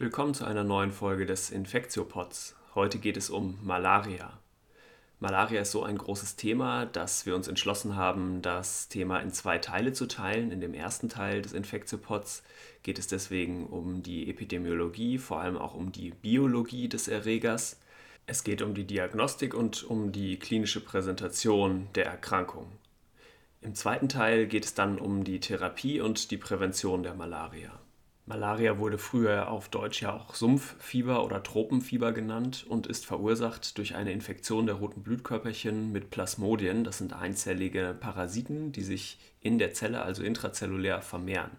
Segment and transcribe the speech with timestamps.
[0.00, 2.54] Willkommen zu einer neuen Folge des Infektiopods.
[2.76, 4.38] Heute geht es um Malaria.
[5.18, 9.58] Malaria ist so ein großes Thema, dass wir uns entschlossen haben, das Thema in zwei
[9.58, 10.52] Teile zu teilen.
[10.52, 12.44] In dem ersten Teil des Infektiopods
[12.84, 17.80] geht es deswegen um die Epidemiologie, vor allem auch um die Biologie des Erregers.
[18.24, 22.70] Es geht um die Diagnostik und um die klinische Präsentation der Erkrankung.
[23.62, 27.80] Im zweiten Teil geht es dann um die Therapie und die Prävention der Malaria.
[28.28, 33.94] Malaria wurde früher auf Deutsch ja auch Sumpffieber oder Tropenfieber genannt und ist verursacht durch
[33.94, 36.84] eine Infektion der roten Blutkörperchen mit Plasmodien.
[36.84, 41.52] Das sind einzellige Parasiten, die sich in der Zelle, also intrazellulär, vermehren.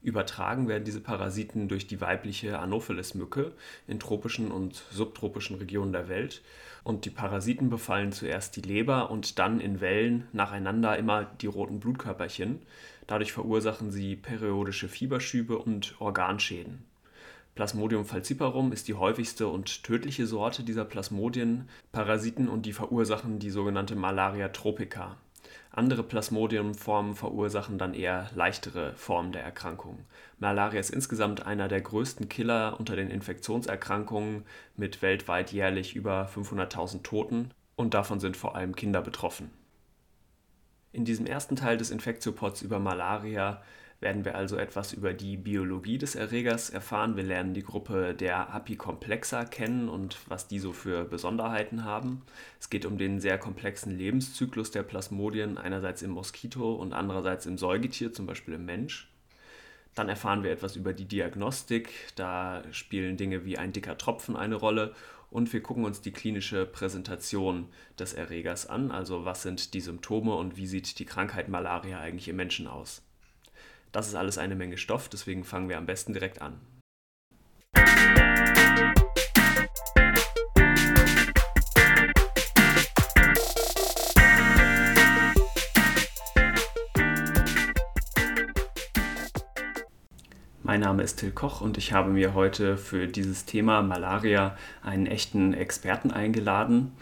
[0.00, 3.52] Übertragen werden diese Parasiten durch die weibliche Anopheles-Mücke
[3.86, 6.40] in tropischen und subtropischen Regionen der Welt.
[6.84, 11.80] Und die Parasiten befallen zuerst die Leber und dann in Wellen nacheinander immer die roten
[11.80, 12.62] Blutkörperchen.
[13.06, 16.84] Dadurch verursachen sie periodische Fieberschübe und Organschäden.
[17.54, 23.94] Plasmodium falciparum ist die häufigste und tödliche Sorte dieser Plasmodien-Parasiten und die verursachen die sogenannte
[23.94, 25.16] Malaria tropica.
[25.70, 29.98] Andere Plasmodiumformen verursachen dann eher leichtere Formen der Erkrankung.
[30.38, 34.44] Malaria ist insgesamt einer der größten Killer unter den Infektionserkrankungen
[34.76, 39.50] mit weltweit jährlich über 500.000 Toten und davon sind vor allem Kinder betroffen.
[40.92, 43.62] In diesem ersten Teil des Infektiopods über Malaria
[44.00, 47.16] werden wir also etwas über die Biologie des Erregers erfahren.
[47.16, 52.22] Wir lernen die Gruppe der Apicomplexa kennen und was die so für Besonderheiten haben.
[52.60, 57.56] Es geht um den sehr komplexen Lebenszyklus der Plasmodien, einerseits im Moskito und andererseits im
[57.56, 59.11] Säugetier, zum Beispiel im Mensch.
[59.94, 61.90] Dann erfahren wir etwas über die Diagnostik.
[62.16, 64.94] Da spielen Dinge wie ein dicker Tropfen eine Rolle.
[65.30, 68.90] Und wir gucken uns die klinische Präsentation des Erregers an.
[68.90, 73.02] Also was sind die Symptome und wie sieht die Krankheit Malaria eigentlich im Menschen aus.
[73.92, 76.58] Das ist alles eine Menge Stoff, deswegen fangen wir am besten direkt an.
[90.72, 95.04] Mein Name ist Till Koch und ich habe mir heute für dieses Thema Malaria einen
[95.04, 96.92] echten Experten eingeladen.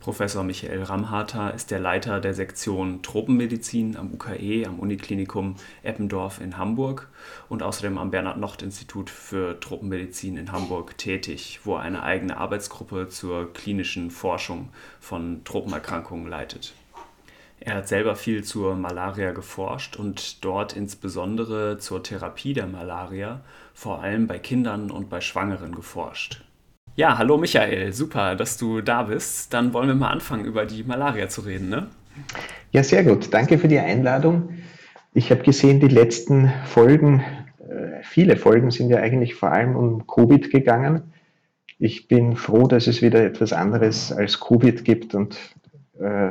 [0.00, 6.56] Professor Michael Ramharter ist der Leiter der Sektion Tropenmedizin am UKE, am Uniklinikum Eppendorf in
[6.56, 7.10] Hamburg
[7.50, 13.52] und außerdem am Bernhard-Nocht-Institut für Tropenmedizin in Hamburg tätig, wo er eine eigene Arbeitsgruppe zur
[13.52, 16.72] klinischen Forschung von Tropenerkrankungen leitet.
[17.60, 23.40] Er hat selber viel zur Malaria geforscht und dort insbesondere zur Therapie der Malaria,
[23.74, 26.44] vor allem bei Kindern und bei Schwangeren geforscht.
[26.94, 29.52] Ja, hallo Michael, super, dass du da bist.
[29.54, 31.86] Dann wollen wir mal anfangen, über die Malaria zu reden, ne?
[32.72, 33.32] Ja, sehr gut.
[33.32, 34.50] Danke für die Einladung.
[35.14, 37.24] Ich habe gesehen, die letzten Folgen,
[37.60, 41.12] äh, viele Folgen sind ja eigentlich vor allem um Covid gegangen.
[41.78, 45.38] Ich bin froh, dass es wieder etwas anderes als Covid gibt und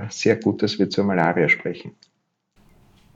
[0.09, 1.95] sehr gut, dass wir zur Malaria sprechen.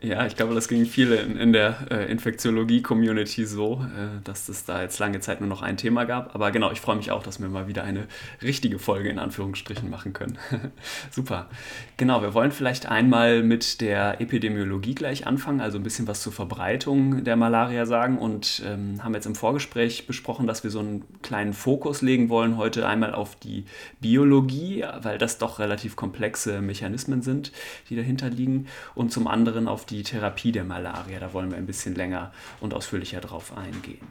[0.04, 4.66] Ja, ich glaube, das ging viele in, in der äh, Infektiologie-Community so, äh, dass es
[4.66, 6.34] da jetzt lange Zeit nur noch ein Thema gab.
[6.34, 8.08] Aber genau, ich freue mich auch, dass wir mal wieder eine
[8.42, 10.40] richtige Folge in Anführungsstrichen machen können.
[11.12, 11.50] Super.
[11.98, 16.34] Genau, wir wollen vielleicht einmal mit der Epidemiologie gleich anfangen, also ein bisschen was zur
[16.34, 21.04] Verbreitung der Malaria sagen und ähm, haben jetzt im Vorgespräch besprochen, dass wir so einen
[21.22, 23.66] kleinen Fokus legen wollen heute einmal auf die
[24.00, 27.52] Biologie, weil das doch relativ komplexe Mechanismen sind,
[27.88, 31.20] die dahinter liegen und zum anderen auf die Therapie der Malaria.
[31.20, 32.32] Da wollen wir ein bisschen länger
[32.62, 34.08] und ausführlicher drauf eingehen.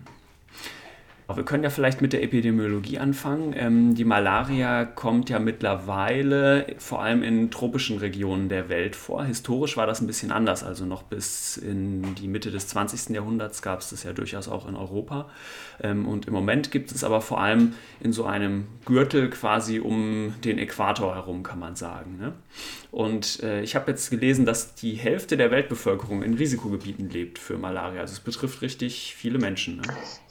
[1.37, 3.55] Wir können ja vielleicht mit der Epidemiologie anfangen.
[3.57, 9.25] Ähm, die Malaria kommt ja mittlerweile vor allem in tropischen Regionen der Welt vor.
[9.25, 10.65] Historisch war das ein bisschen anders.
[10.65, 13.15] Also noch bis in die Mitte des 20.
[13.15, 15.29] Jahrhunderts gab es das ja durchaus auch in Europa.
[15.83, 20.35] Ähm, und im Moment gibt es aber vor allem in so einem Gürtel quasi um
[20.45, 22.33] den Äquator herum, kann man sagen.
[22.91, 27.57] Und äh, ich habe jetzt gelesen, dass die Hälfte der Weltbevölkerung in Risikogebieten lebt für
[27.57, 28.01] Malaria.
[28.01, 29.77] Also es betrifft richtig viele Menschen.
[29.77, 29.83] Ne?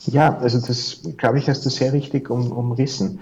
[0.07, 3.19] Ja, also das glaube ich, hast du sehr richtig um, umrissen.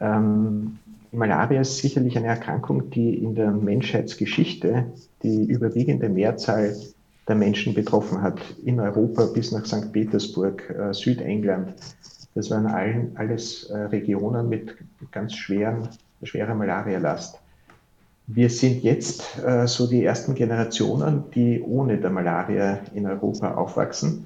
[0.00, 0.78] Ähm,
[1.10, 4.92] Malaria ist sicherlich eine Erkrankung, die in der Menschheitsgeschichte
[5.22, 6.76] die überwiegende Mehrzahl
[7.26, 8.38] der Menschen betroffen hat.
[8.64, 9.90] In Europa bis nach St.
[9.92, 11.74] Petersburg, äh, Südengland.
[12.34, 14.76] Das waren allen, alles äh, Regionen mit
[15.10, 15.88] ganz schweren,
[16.22, 17.40] schwerer Malarialast.
[18.28, 24.24] Wir sind jetzt äh, so die ersten Generationen, die ohne der Malaria in Europa aufwachsen.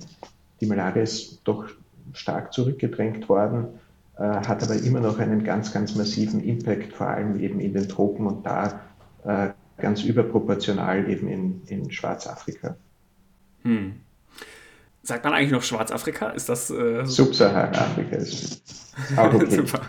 [0.60, 1.66] Die Malaria ist doch
[2.14, 3.66] stark zurückgedrängt worden,
[4.16, 7.88] äh, hat aber immer noch einen ganz, ganz massiven Impact, vor allem eben in den
[7.88, 8.80] Tropen und da
[9.24, 12.76] äh, ganz überproportional eben in, in Schwarzafrika.
[13.62, 14.00] Hm.
[15.10, 16.28] Sagt man eigentlich noch Schwarzafrika?
[16.28, 16.70] Ist das.
[16.70, 18.62] Äh, Subsahara-Afrika ist
[19.16, 19.50] auch okay.
[19.50, 19.80] Super.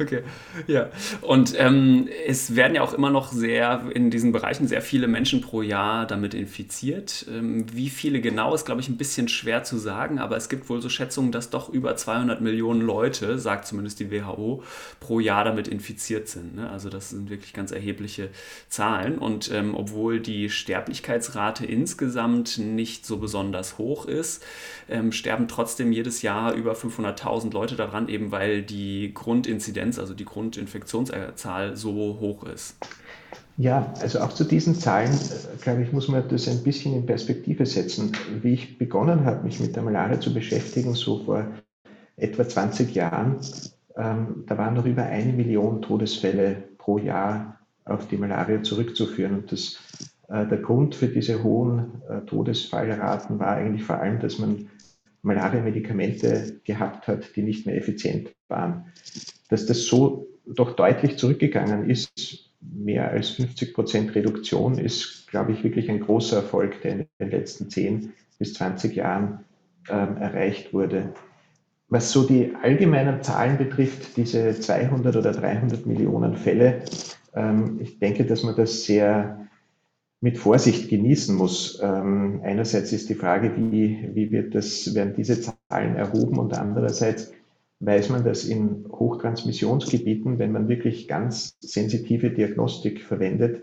[0.00, 0.22] Okay.
[0.66, 0.88] Ja.
[1.20, 5.40] Und ähm, es werden ja auch immer noch sehr in diesen Bereichen sehr viele Menschen
[5.40, 7.26] pro Jahr damit infiziert.
[7.28, 10.68] Ähm, wie viele genau ist, glaube ich, ein bisschen schwer zu sagen, aber es gibt
[10.68, 14.62] wohl so Schätzungen, dass doch über 200 Millionen Leute, sagt zumindest die WHO,
[15.00, 16.56] pro Jahr damit infiziert sind.
[16.56, 16.70] Ne?
[16.70, 18.30] Also, das sind wirklich ganz erhebliche
[18.68, 19.18] Zahlen.
[19.18, 24.44] Und ähm, obwohl die Sterblichkeitsrate insgesamt nicht so besonders hoch ist,
[24.88, 30.24] ähm, sterben trotzdem jedes Jahr über 500.000 Leute daran, eben weil die Grundinzidenz, also die
[30.24, 32.76] Grundinfektionszahl so hoch ist.
[33.58, 37.06] Ja, also auch zu diesen Zahlen, äh, glaube ich, muss man das ein bisschen in
[37.06, 38.12] Perspektive setzen.
[38.42, 41.46] Wie ich begonnen habe, mich mit der Malaria zu beschäftigen, so vor
[42.16, 43.38] etwa 20 Jahren,
[43.96, 49.34] ähm, da waren noch über eine Million Todesfälle pro Jahr auf die Malaria zurückzuführen.
[49.34, 49.78] Und das,
[50.28, 54.68] der Grund für diese hohen äh, Todesfallraten war eigentlich vor allem, dass man
[55.22, 58.86] Malaria-Medikamente gehabt hat, die nicht mehr effizient waren.
[59.48, 65.64] Dass das so doch deutlich zurückgegangen ist, mehr als 50 Prozent Reduktion, ist, glaube ich,
[65.64, 69.44] wirklich ein großer Erfolg, der in den letzten 10 bis 20 Jahren
[69.88, 71.12] ähm, erreicht wurde.
[71.88, 76.82] Was so die allgemeinen Zahlen betrifft, diese 200 oder 300 Millionen Fälle,
[77.34, 79.45] ähm, ich denke, dass man das sehr
[80.20, 81.78] mit Vorsicht genießen muss.
[81.82, 87.32] Ähm, einerseits ist die Frage, wie, wie wird das, werden diese Zahlen erhoben und andererseits
[87.80, 93.60] weiß man, dass in Hochtransmissionsgebieten, wenn man wirklich ganz sensitive Diagnostik verwendet,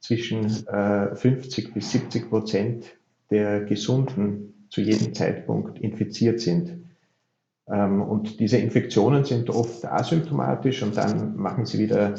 [0.00, 2.84] zwischen äh, 50 bis 70 Prozent
[3.30, 6.84] der Gesunden zu jedem Zeitpunkt infiziert sind.
[7.68, 12.16] Ähm, und diese Infektionen sind oft asymptomatisch und dann machen sie wieder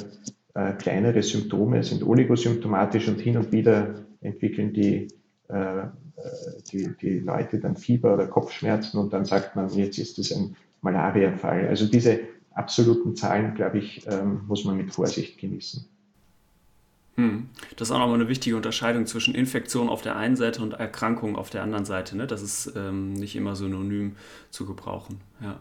[0.56, 5.08] äh, kleinere Symptome, sind oligosymptomatisch und hin und wieder entwickeln die,
[5.50, 5.84] äh,
[6.72, 10.56] die, die Leute dann Fieber oder Kopfschmerzen und dann sagt man, jetzt ist es ein
[10.82, 11.68] Malaria-Fall.
[11.68, 12.20] Also diese
[12.54, 15.86] absoluten Zahlen, glaube ich, ähm, muss man mit Vorsicht genießen.
[17.16, 17.50] Hm.
[17.76, 21.36] Das ist auch nochmal eine wichtige Unterscheidung zwischen Infektion auf der einen Seite und Erkrankung
[21.36, 22.18] auf der anderen Seite.
[22.18, 22.28] Ne?
[22.28, 24.16] Das ist ähm, nicht immer synonym
[24.52, 25.22] zu gebrauchen.
[25.42, 25.60] Ja.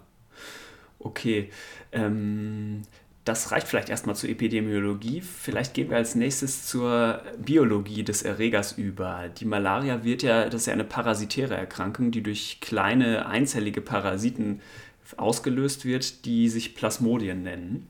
[0.98, 1.50] Okay.
[1.92, 2.82] Ähm,
[3.24, 5.22] das reicht vielleicht erstmal zur Epidemiologie.
[5.22, 9.30] Vielleicht gehen wir als nächstes zur Biologie des Erregers über.
[9.38, 14.60] Die Malaria wird ja, das ist ja eine parasitäre Erkrankung, die durch kleine einzellige Parasiten
[15.16, 17.88] ausgelöst wird, die sich Plasmodien nennen.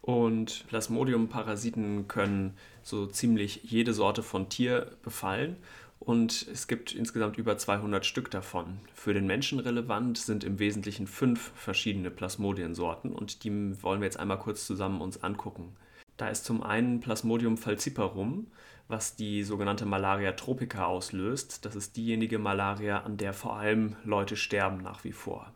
[0.00, 5.56] Und Plasmodium-Parasiten können so ziemlich jede Sorte von Tier befallen
[5.98, 8.78] und es gibt insgesamt über 200 Stück davon.
[8.94, 14.18] Für den Menschen relevant sind im Wesentlichen fünf verschiedene Plasmodiensorten und die wollen wir jetzt
[14.18, 15.76] einmal kurz zusammen uns angucken.
[16.16, 18.48] Da ist zum einen Plasmodium falciparum,
[18.88, 21.64] was die sogenannte Malaria tropica auslöst.
[21.64, 25.52] Das ist diejenige Malaria, an der vor allem Leute sterben nach wie vor.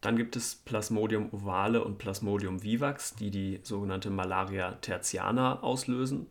[0.00, 6.26] Dann gibt es Plasmodium ovale und Plasmodium vivax, die die sogenannte Malaria tertiana auslösen.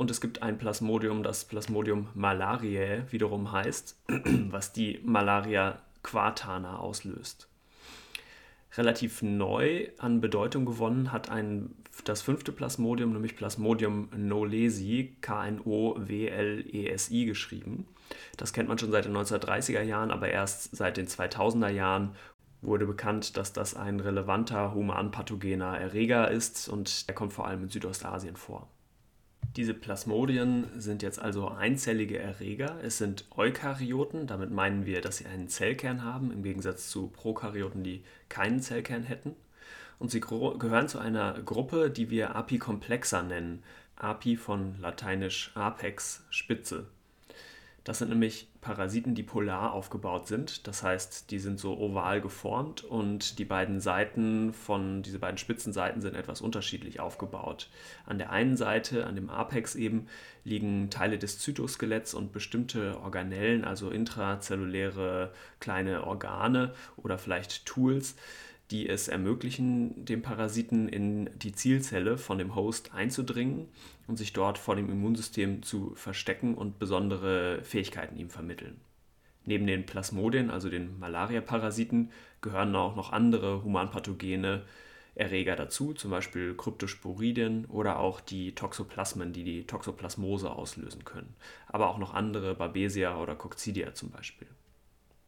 [0.00, 4.00] Und es gibt ein Plasmodium, das Plasmodium malariae wiederum heißt,
[4.48, 7.48] was die Malaria quartana auslöst.
[8.78, 11.74] Relativ neu an Bedeutung gewonnen hat ein,
[12.04, 15.66] das fünfte Plasmodium, nämlich Plasmodium knowlesi, K-N-O-W-L-E-S-I
[17.26, 17.86] geschrieben.
[18.38, 22.14] Das kennt man schon seit den 1930er Jahren, aber erst seit den 2000er Jahren
[22.62, 27.68] wurde bekannt, dass das ein relevanter humanpathogener Erreger ist und er kommt vor allem in
[27.68, 28.66] Südostasien vor.
[29.56, 32.78] Diese Plasmodien sind jetzt also einzellige Erreger.
[32.84, 37.82] Es sind Eukaryoten, damit meinen wir, dass sie einen Zellkern haben, im Gegensatz zu Prokaryoten,
[37.82, 39.34] die keinen Zellkern hätten.
[39.98, 43.64] Und sie gehören zu einer Gruppe, die wir Apikomplexa nennen.
[43.96, 46.86] Api von lateinisch apex, Spitze.
[47.90, 50.68] Das sind nämlich Parasiten, die polar aufgebaut sind.
[50.68, 56.00] Das heißt, die sind so oval geformt und die beiden Seiten von, diese beiden Spitzenseiten
[56.00, 57.68] sind etwas unterschiedlich aufgebaut.
[58.06, 60.06] An der einen Seite, an dem Apex eben,
[60.44, 68.14] liegen Teile des Zytoskeletts und bestimmte Organellen, also intrazelluläre kleine Organe oder vielleicht Tools,
[68.70, 73.66] die es ermöglichen, dem Parasiten in die Zielzelle von dem Host einzudringen
[74.10, 78.80] und sich dort vor dem Immunsystem zu verstecken und besondere Fähigkeiten ihm vermitteln.
[79.44, 84.64] Neben den Plasmodien, also den Malaria-Parasiten, gehören auch noch andere humanpathogene
[85.14, 91.34] Erreger dazu, zum Beispiel Kryptosporidien oder auch die Toxoplasmen, die die Toxoplasmose auslösen können,
[91.68, 94.48] aber auch noch andere Babesia oder Coccidia zum Beispiel.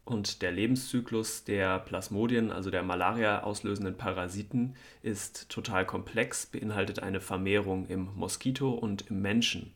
[0.05, 7.21] Und der Lebenszyklus der Plasmodien, also der Malaria auslösenden Parasiten, ist total komplex, beinhaltet eine
[7.21, 9.73] Vermehrung im Moskito und im Menschen.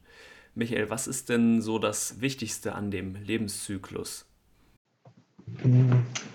[0.55, 4.27] Michael, was ist denn so das Wichtigste an dem Lebenszyklus?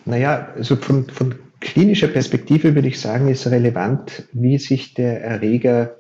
[0.06, 5.98] Naja, also von, von klinischer Perspektive würde ich sagen, ist relevant, wie sich der Erreger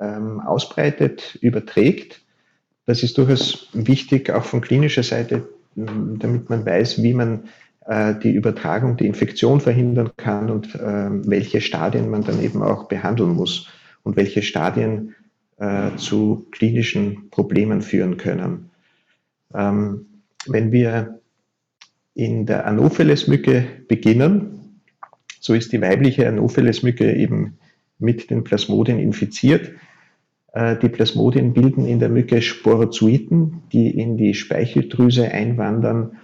[0.00, 2.22] ähm, ausbreitet, überträgt.
[2.84, 5.48] Das ist durchaus wichtig, auch von klinischer Seite,
[6.18, 7.44] damit man weiß, wie man
[7.86, 12.88] äh, die Übertragung, die Infektion verhindern kann und äh, welche Stadien man dann eben auch
[12.88, 13.68] behandeln muss
[14.02, 15.14] und welche Stadien
[15.58, 18.70] äh, zu klinischen Problemen führen können.
[19.54, 20.06] Ähm,
[20.46, 21.20] wenn wir
[22.14, 24.80] in der Anopheles-Mücke beginnen,
[25.40, 27.58] so ist die weibliche Anopheles-Mücke eben
[27.98, 29.70] mit den Plasmodien infiziert.
[30.52, 36.18] Äh, die Plasmodien bilden in der Mücke Sporozoiten, die in die Speicheldrüse einwandern,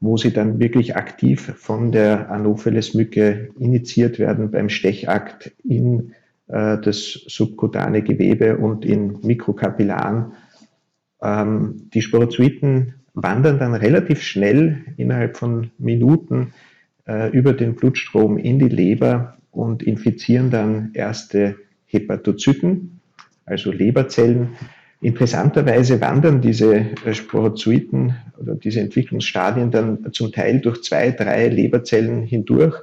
[0.00, 6.12] wo sie dann wirklich aktiv von der Anopheles-Mücke initiiert werden beim Stechakt in
[6.48, 10.32] äh, das subkutane Gewebe und in Mikrokapillaren.
[11.22, 16.54] Ähm, die Sporozoiten wandern dann relativ schnell innerhalb von Minuten
[17.06, 22.99] äh, über den Blutstrom in die Leber und infizieren dann erste Hepatozyten,
[23.50, 24.56] also Leberzellen.
[25.02, 32.22] Interessanterweise wandern diese äh, Sporozoiten oder diese Entwicklungsstadien dann zum Teil durch zwei, drei Leberzellen
[32.22, 32.76] hindurch,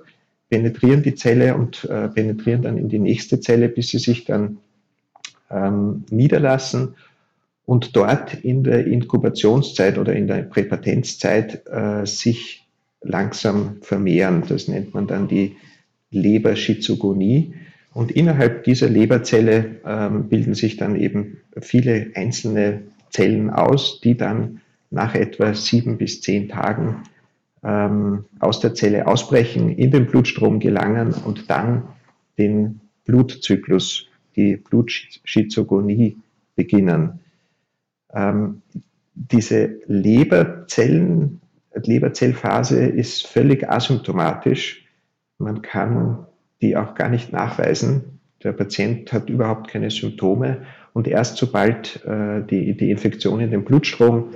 [0.50, 4.58] penetrieren die Zelle und äh, penetrieren dann in die nächste Zelle, bis sie sich dann
[5.52, 6.96] ähm, niederlassen
[7.66, 12.66] und dort in der Inkubationszeit oder in der Präpatenzzeit äh, sich
[13.02, 14.44] langsam vermehren.
[14.48, 15.58] Das nennt man dann die
[16.10, 17.54] Leberschizogonie.
[17.98, 24.62] Und innerhalb dieser Leberzelle ähm, bilden sich dann eben viele einzelne Zellen aus, die dann
[24.92, 27.02] nach etwa sieben bis zehn Tagen
[27.64, 31.88] ähm, aus der Zelle ausbrechen, in den Blutstrom gelangen und dann
[32.38, 36.18] den Blutzyklus, die Blutschizogonie
[36.56, 37.22] beginnen.
[38.14, 38.62] Ähm,
[39.16, 41.42] diese Leberzellen,
[41.74, 44.86] Leberzellphase ist völlig asymptomatisch.
[45.40, 46.27] Man kann
[46.62, 48.20] die auch gar nicht nachweisen.
[48.44, 53.64] Der Patient hat überhaupt keine Symptome und erst sobald äh, die, die Infektion in den
[53.64, 54.30] Blutstrom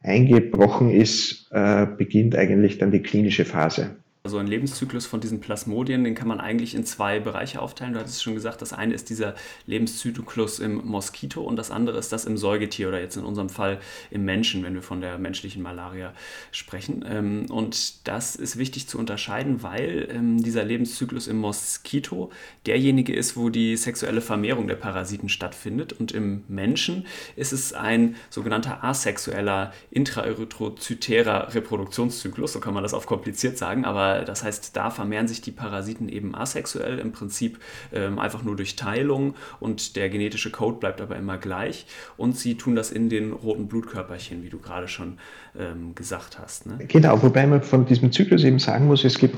[0.00, 3.96] eingebrochen ist, äh, beginnt eigentlich dann die klinische Phase.
[4.28, 7.94] Also ein Lebenszyklus von diesen Plasmodien, den kann man eigentlich in zwei Bereiche aufteilen.
[7.94, 12.12] Du hattest schon gesagt, das eine ist dieser Lebenszyklus im Moskito und das andere ist
[12.12, 13.80] das im Säugetier oder jetzt in unserem Fall
[14.10, 16.12] im Menschen, wenn wir von der menschlichen Malaria
[16.52, 17.02] sprechen.
[17.08, 22.30] Ähm, und das ist wichtig zu unterscheiden, weil ähm, dieser Lebenszyklus im Moskito
[22.66, 28.16] derjenige ist, wo die sexuelle Vermehrung der Parasiten stattfindet und im Menschen ist es ein
[28.28, 34.90] sogenannter asexueller intraerythrozytärer Reproduktionszyklus, so kann man das auf kompliziert sagen, aber das heißt, da
[34.90, 37.58] vermehren sich die Parasiten eben asexuell, im Prinzip
[37.92, 41.86] ähm, einfach nur durch Teilung und der genetische Code bleibt aber immer gleich.
[42.16, 45.18] Und sie tun das in den roten Blutkörperchen, wie du gerade schon
[45.58, 46.66] ähm, gesagt hast.
[46.66, 46.78] Ne?
[46.88, 49.36] Genau, wobei man von diesem Zyklus eben sagen muss, es gibt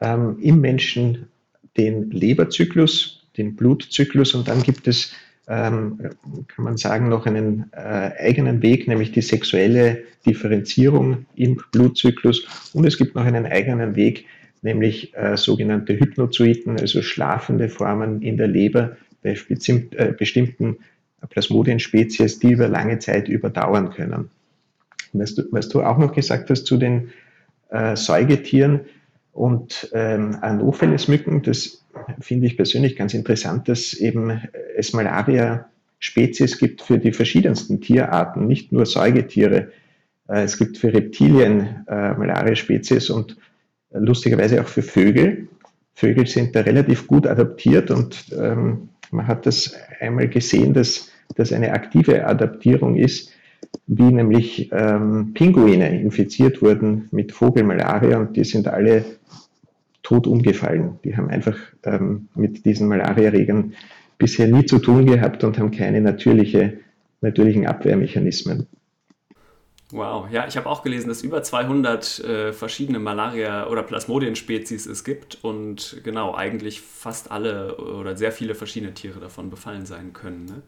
[0.00, 1.28] ähm, im Menschen
[1.76, 5.12] den Leberzyklus, den Blutzyklus und dann gibt es
[5.48, 5.98] ähm,
[6.46, 12.70] kann man sagen, noch einen äh, eigenen Weg, nämlich die sexuelle Differenzierung im Blutzyklus.
[12.74, 14.26] Und es gibt noch einen eigenen Weg,
[14.62, 20.76] nämlich äh, sogenannte Hypnozoiten, also schlafende Formen in der Leber bei äh, bestimmten
[21.30, 24.30] Plasmodienspezies, die über lange Zeit überdauern können.
[25.14, 27.10] Was du, was du auch noch gesagt hast zu den
[27.70, 28.80] äh, Säugetieren
[29.38, 31.84] und ähm, Anopheles-Mücken, das
[32.18, 34.42] finde ich persönlich ganz interessant, dass eben
[34.76, 39.70] es Malaria-Spezies gibt für die verschiedensten Tierarten, nicht nur Säugetiere.
[40.28, 43.36] Äh, es gibt für Reptilien äh, Malaria-Spezies und
[43.92, 45.46] äh, lustigerweise auch für Vögel.
[45.94, 51.52] Vögel sind da relativ gut adaptiert und ähm, man hat das einmal gesehen, dass das
[51.52, 53.32] eine aktive Adaptierung ist,
[53.86, 59.04] wie nämlich ähm, Pinguine infiziert wurden mit Vogelmalaria und die sind alle
[60.02, 60.98] tot umgefallen.
[61.04, 63.74] Die haben einfach ähm, mit diesen Malariaerregern
[64.18, 66.78] bisher nie zu tun gehabt und haben keine natürliche,
[67.20, 68.66] natürlichen Abwehrmechanismen.
[69.90, 75.02] Wow, ja, ich habe auch gelesen, dass über 200 äh, verschiedene Malaria- oder Plasmodien-Spezies es
[75.02, 80.44] gibt und genau, eigentlich fast alle oder sehr viele verschiedene Tiere davon befallen sein können.
[80.44, 80.62] Ne?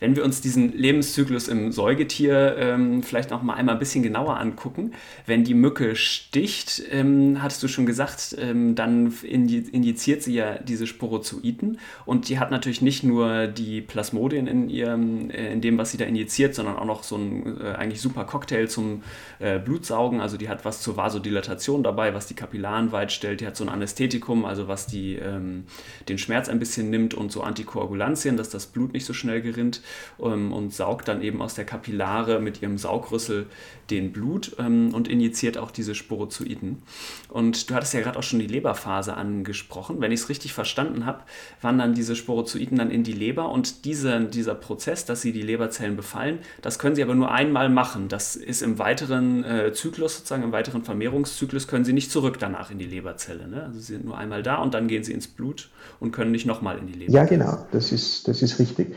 [0.00, 4.38] Wenn wir uns diesen Lebenszyklus im Säugetier ähm, vielleicht noch mal einmal ein bisschen genauer
[4.38, 4.92] angucken,
[5.26, 10.86] wenn die Mücke sticht, ähm, hattest du schon gesagt, ähm, dann injiziert sie ja diese
[10.86, 15.90] Sporozoiten und die hat natürlich nicht nur die Plasmodien in ihrem, äh, in dem, was
[15.90, 19.02] sie da injiziert, sondern auch noch so ein äh, eigentlich super Cocktail zum
[19.38, 20.20] äh, Blutsaugen.
[20.20, 23.40] Also die hat was zur Vasodilatation dabei, was die Kapillaren weit stellt.
[23.40, 25.64] Die hat so ein Anästhetikum, also was die, ähm,
[26.08, 29.80] den Schmerz ein bisschen nimmt und so Antikoagulantien, dass das Blut nicht so schnell gerinnt.
[30.20, 33.46] Ähm, und saugt dann eben aus der Kapillare mit ihrem Saugrüssel
[33.90, 36.82] den Blut ähm, und injiziert auch diese Sporozoiden.
[37.28, 40.00] Und du hattest ja gerade auch schon die Leberphase angesprochen.
[40.00, 41.20] Wenn ich es richtig verstanden habe,
[41.60, 45.96] wandern diese Sporozoiden dann in die Leber und diese, dieser Prozess, dass sie die Leberzellen
[45.96, 48.08] befallen, das können sie aber nur einmal machen.
[48.08, 52.70] Das ist im weiteren äh, Zyklus, sozusagen im weiteren Vermehrungszyklus, können sie nicht zurück danach
[52.70, 53.48] in die Leberzelle.
[53.48, 53.64] Ne?
[53.64, 55.68] Also sie sind nur einmal da und dann gehen sie ins Blut
[56.00, 57.12] und können nicht nochmal in die Leber.
[57.12, 58.94] Ja, genau, das ist, das ist richtig.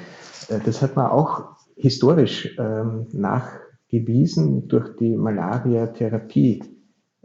[0.50, 6.64] Äh, das hat man auch historisch ähm, nachgewiesen durch die Malaria-Therapie,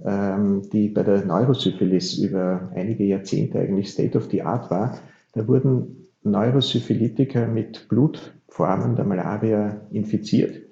[0.04, 4.98] ähm, die bei der Neurosyphilis über einige Jahrzehnte eigentlich State of the Art war.
[5.32, 10.62] Da wurden Neurosyphilitiker mit Blutformen der Malaria infiziert.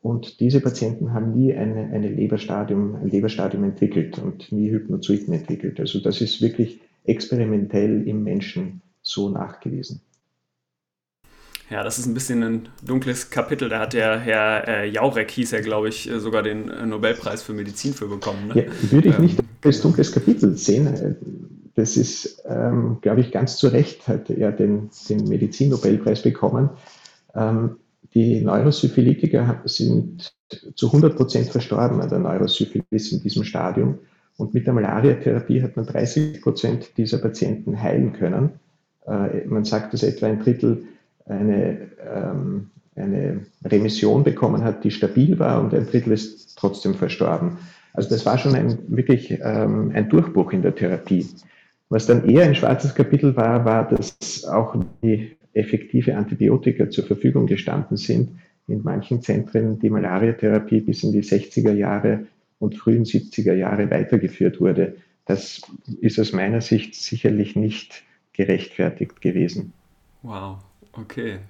[0.00, 5.80] Und diese Patienten haben nie eine, eine Leberstadium, ein Leberstadium entwickelt und nie Hypnozoiden entwickelt.
[5.80, 10.00] Also das ist wirklich experimentell im Menschen so nachgewiesen.
[11.68, 13.68] Ja, das ist ein bisschen ein dunkles Kapitel.
[13.68, 17.42] Da hat der Herr äh, Jaurek, hieß er, glaube ich, äh, sogar den äh, Nobelpreis
[17.42, 18.48] für Medizin für bekommen.
[18.48, 18.66] Ne?
[18.66, 21.16] Ja, würde ich ähm, nicht als dunkles Kapitel sehen.
[21.74, 26.70] Das ist, ähm, glaube ich, ganz zu Recht hat er den, den Medizin-Nobelpreis bekommen.
[27.34, 27.76] Ähm,
[28.14, 30.32] die Neurosyphilitiker sind
[30.76, 33.98] zu 100 Prozent verstorben an der Neurosyphilis in diesem Stadium.
[34.36, 38.50] Und mit der Malariatherapie hat man 30 Prozent dieser Patienten heilen können.
[39.06, 40.84] Äh, man sagt, dass etwa ein Drittel
[41.26, 47.58] eine, ähm, eine Remission bekommen hat, die stabil war und ein Drittel ist trotzdem verstorben.
[47.92, 51.26] Also das war schon ein, wirklich ähm, ein Durchbruch in der Therapie.
[51.88, 57.46] Was dann eher ein schwarzes Kapitel war, war, dass auch die effektive Antibiotika zur Verfügung
[57.46, 58.30] gestanden sind.
[58.68, 62.26] In manchen Zentren die Malariatherapie bis in die 60er Jahre
[62.58, 64.96] und frühen 70er Jahre weitergeführt wurde.
[65.24, 65.62] Das
[66.00, 68.02] ist aus meiner Sicht sicherlich nicht
[68.32, 69.72] gerechtfertigt gewesen.
[70.22, 70.58] Wow,
[70.98, 71.40] okay.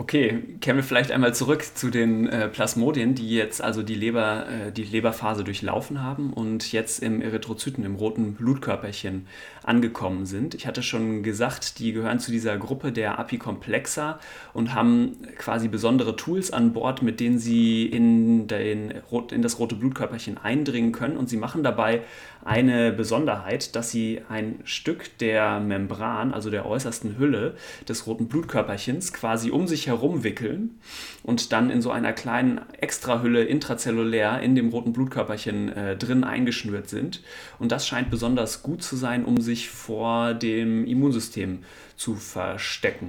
[0.00, 4.46] Okay, kehren wir vielleicht einmal zurück zu den äh, Plasmodien, die jetzt also die, Leber,
[4.48, 9.26] äh, die Leberphase durchlaufen haben und jetzt im Erythrozyten, im roten Blutkörperchen
[9.62, 10.54] angekommen sind.
[10.54, 14.18] Ich hatte schon gesagt, die gehören zu dieser Gruppe der Apikomplexa
[14.54, 18.94] und haben quasi besondere Tools an Bord, mit denen sie in, den,
[19.30, 21.18] in das rote Blutkörperchen eindringen können.
[21.18, 22.00] Und sie machen dabei
[22.42, 27.54] eine Besonderheit, dass sie ein Stück der Membran, also der äußersten Hülle
[27.86, 30.80] des roten Blutkörperchens, quasi um sich herum wickeln
[31.22, 36.88] und dann in so einer kleinen Extrahülle intrazellulär in dem roten Blutkörperchen äh, drin eingeschnürt
[36.88, 37.22] sind.
[37.58, 41.58] Und das scheint besonders gut zu sein, um sich vor dem Immunsystem
[41.96, 43.08] zu verstecken.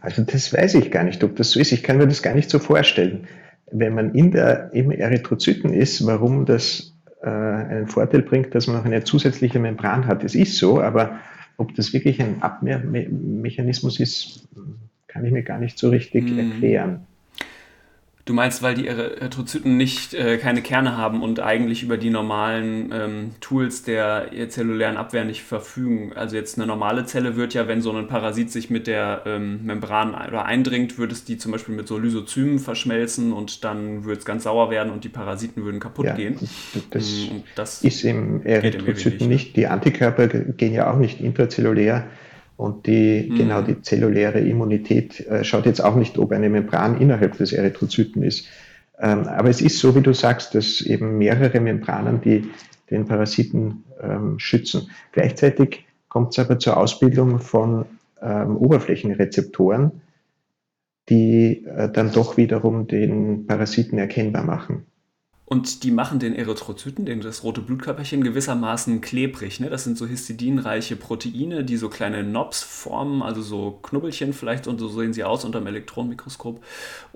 [0.00, 1.72] Also das weiß ich gar nicht, ob das so ist.
[1.72, 3.28] Ich kann mir das gar nicht so vorstellen.
[3.70, 8.76] Wenn man in der eben Erythrozyten ist, warum das äh, einen Vorteil bringt, dass man
[8.76, 10.24] noch eine zusätzliche Membran hat.
[10.24, 11.18] Es ist so, aber
[11.56, 14.48] ob das wirklich ein Abwehrmechanismus ist,
[15.16, 16.38] kann ich mir gar nicht so richtig mm.
[16.38, 17.06] erklären.
[18.26, 22.90] Du meinst, weil die Erythrozyten nicht äh, keine Kerne haben und eigentlich über die normalen
[22.92, 26.12] ähm, Tools der zellulären Abwehr nicht verfügen.
[26.12, 29.64] Also jetzt eine normale Zelle wird ja, wenn so ein Parasit sich mit der ähm,
[29.64, 34.18] Membran oder eindringt, würde es die zum Beispiel mit so Lysozymen verschmelzen und dann würde
[34.18, 36.36] es ganz sauer werden und die Parasiten würden kaputt ja, gehen.
[36.90, 39.54] Das, mm, das ist im Erythrozyten nicht.
[39.54, 42.08] Die Antikörper gehen ja auch nicht intrazellulär
[42.56, 43.34] und die, mhm.
[43.36, 48.22] genau die zelluläre Immunität äh, schaut jetzt auch nicht, ob eine Membran innerhalb des Erythrozyten
[48.22, 48.46] ist.
[48.98, 52.50] Ähm, aber es ist so, wie du sagst, dass eben mehrere Membranen, die
[52.90, 54.90] den Parasiten ähm, schützen.
[55.12, 57.84] Gleichzeitig kommt es aber zur Ausbildung von
[58.22, 60.00] ähm, Oberflächenrezeptoren,
[61.08, 64.86] die äh, dann doch wiederum den Parasiten erkennbar machen.
[65.48, 69.60] Und die machen den Erythrozyten, den, das rote Blutkörperchen, gewissermaßen klebrig.
[69.60, 69.70] Ne?
[69.70, 74.80] Das sind so histidinreiche Proteine, die so kleine Knobs formen, also so Knubbelchen vielleicht, und
[74.80, 76.60] so sehen sie aus unter dem Elektronenmikroskop.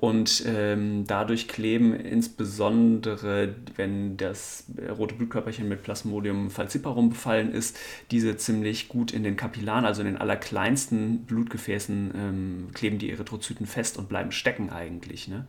[0.01, 4.65] Und ähm, dadurch kleben insbesondere, wenn das
[4.97, 7.79] rote Blutkörperchen mit Plasmodium falciparum befallen ist,
[8.11, 13.67] diese ziemlich gut in den Kapillaren, also in den allerkleinsten Blutgefäßen, ähm, kleben die Erythrozyten
[13.67, 15.29] fest und bleiben stecken eigentlich.
[15.29, 15.45] Ne?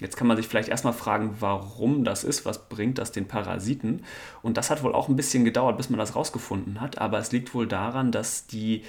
[0.00, 4.02] Jetzt kann man sich vielleicht erstmal fragen, warum das ist, was bringt das den Parasiten.
[4.40, 7.32] Und das hat wohl auch ein bisschen gedauert, bis man das rausgefunden hat, aber es
[7.32, 8.82] liegt wohl daran, dass die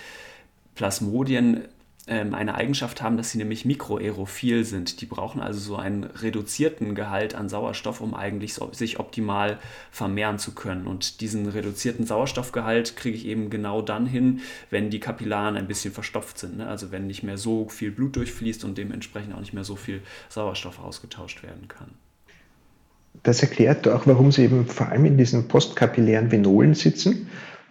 [0.76, 1.66] Plasmodien
[2.08, 5.02] eine Eigenschaft haben, dass sie nämlich mikroaerophil sind.
[5.02, 9.60] Die brauchen also so einen reduzierten Gehalt an Sauerstoff, um eigentlich sich optimal
[9.92, 10.88] vermehren zu können.
[10.88, 15.94] Und diesen reduzierten Sauerstoffgehalt kriege ich eben genau dann hin, wenn die Kapillaren ein bisschen
[15.94, 16.58] verstopft sind.
[16.58, 16.68] Ne?
[16.68, 20.02] Also wenn nicht mehr so viel Blut durchfließt und dementsprechend auch nicht mehr so viel
[20.30, 21.92] Sauerstoff ausgetauscht werden kann
[23.24, 27.28] das erklärt auch, warum sie eben vor allem in diesen postkapillären Venolen sitzen Ähm,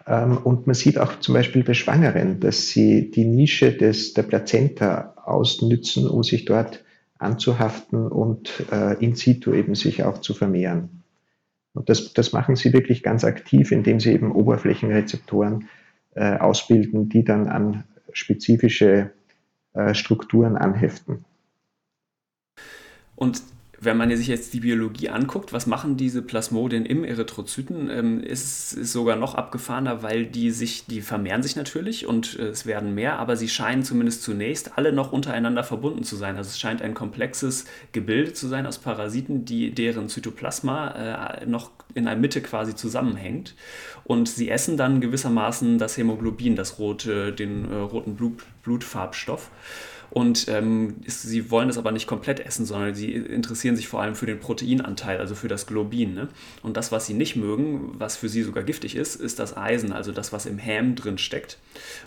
[0.06, 5.14] und man sieht auch zum Beispiel bei Schwangeren, dass sie die Nische des, der Plazenta
[5.24, 6.84] ausnützen, um sich dort
[7.18, 11.02] anzuhaften und äh, in situ eben sich auch zu vermehren.
[11.74, 15.68] Und das, das machen sie wirklich ganz aktiv, indem sie eben Oberflächenrezeptoren
[16.14, 19.12] äh, ausbilden, die dann an spezifische
[19.74, 21.24] äh, Strukturen anheften.
[23.14, 23.42] Und
[23.82, 28.76] wenn man sich jetzt die Biologie anguckt, was machen diese Plasmodien im Erythrozyten, ähm, ist
[28.76, 32.94] es sogar noch abgefahrener, weil die sich, die vermehren sich natürlich und äh, es werden
[32.94, 36.36] mehr, aber sie scheinen zumindest zunächst alle noch untereinander verbunden zu sein.
[36.36, 41.70] Also es scheint ein komplexes Gebilde zu sein aus Parasiten, die deren Zytoplasma äh, noch
[41.94, 43.54] in der Mitte quasi zusammenhängt.
[44.04, 49.50] Und sie essen dann gewissermaßen das Hämoglobin, das rote, den äh, roten Blut, Blutfarbstoff.
[50.10, 54.02] Und ähm, ist, sie wollen das aber nicht komplett essen, sondern sie interessieren sich vor
[54.02, 56.14] allem für den Proteinanteil, also für das Globin.
[56.14, 56.28] Ne?
[56.62, 59.92] Und das, was sie nicht mögen, was für sie sogar giftig ist, ist das Eisen,
[59.92, 61.58] also das, was im Häm drin steckt.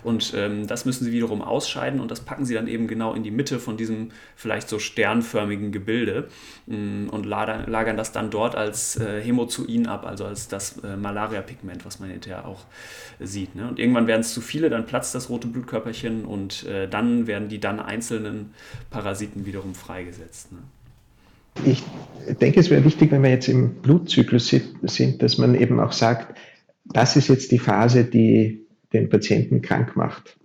[0.02, 3.22] Und ähm, das müssen sie wiederum ausscheiden und das packen sie dann eben genau in
[3.22, 6.28] die Mitte von diesem vielleicht so sternförmigen Gebilde
[6.66, 10.78] mh, mm, und lagern, lagern, das dann dort als äh, Hämozoin ab, also als das
[10.84, 12.64] äh, Malaria-Pigment, was man hinterher auch
[13.20, 13.54] sieht.
[13.54, 13.68] Ne?
[13.68, 17.48] Und irgendwann werden es zu viele, dann platzt das rote Blutkörperchen und äh, dann werden
[17.48, 18.50] die dann einzelnen
[18.90, 20.52] Parasiten wiederum freigesetzt.
[20.52, 20.58] Ne?
[21.64, 21.82] Ich
[22.40, 26.36] denke, es wäre wichtig, wenn wir jetzt im Blutzyklus sind, dass man eben auch sagt,
[26.84, 30.36] das ist jetzt die Phase, die den Patienten krank macht.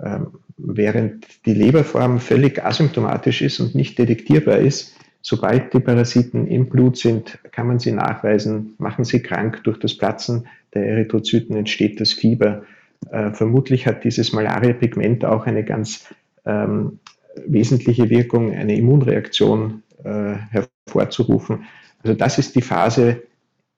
[0.00, 6.68] Ähm, während die Leberform völlig asymptomatisch ist und nicht detektierbar ist, sobald die Parasiten im
[6.68, 9.62] Blut sind, kann man sie nachweisen, machen sie krank.
[9.64, 12.64] Durch das Platzen der Erythrozyten entsteht das Fieber.
[13.10, 16.12] Äh, vermutlich hat dieses Malaria-Pigment auch eine ganz
[16.48, 16.98] ähm,
[17.46, 21.64] wesentliche Wirkung, eine Immunreaktion äh, hervorzurufen.
[22.02, 23.22] Also das ist die Phase,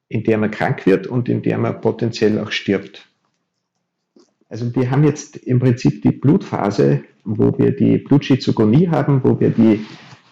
[0.09, 3.07] in der man krank wird und in der man potenziell auch stirbt.
[4.49, 9.51] Also wir haben jetzt im Prinzip die Blutphase, wo wir die Blutschizogonie haben, wo wir
[9.51, 9.87] die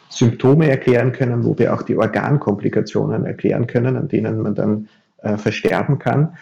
[0.08, 5.36] Symptome erklären können, wo wir auch die Organkomplikationen erklären können, an denen man dann äh,
[5.36, 6.36] versterben kann.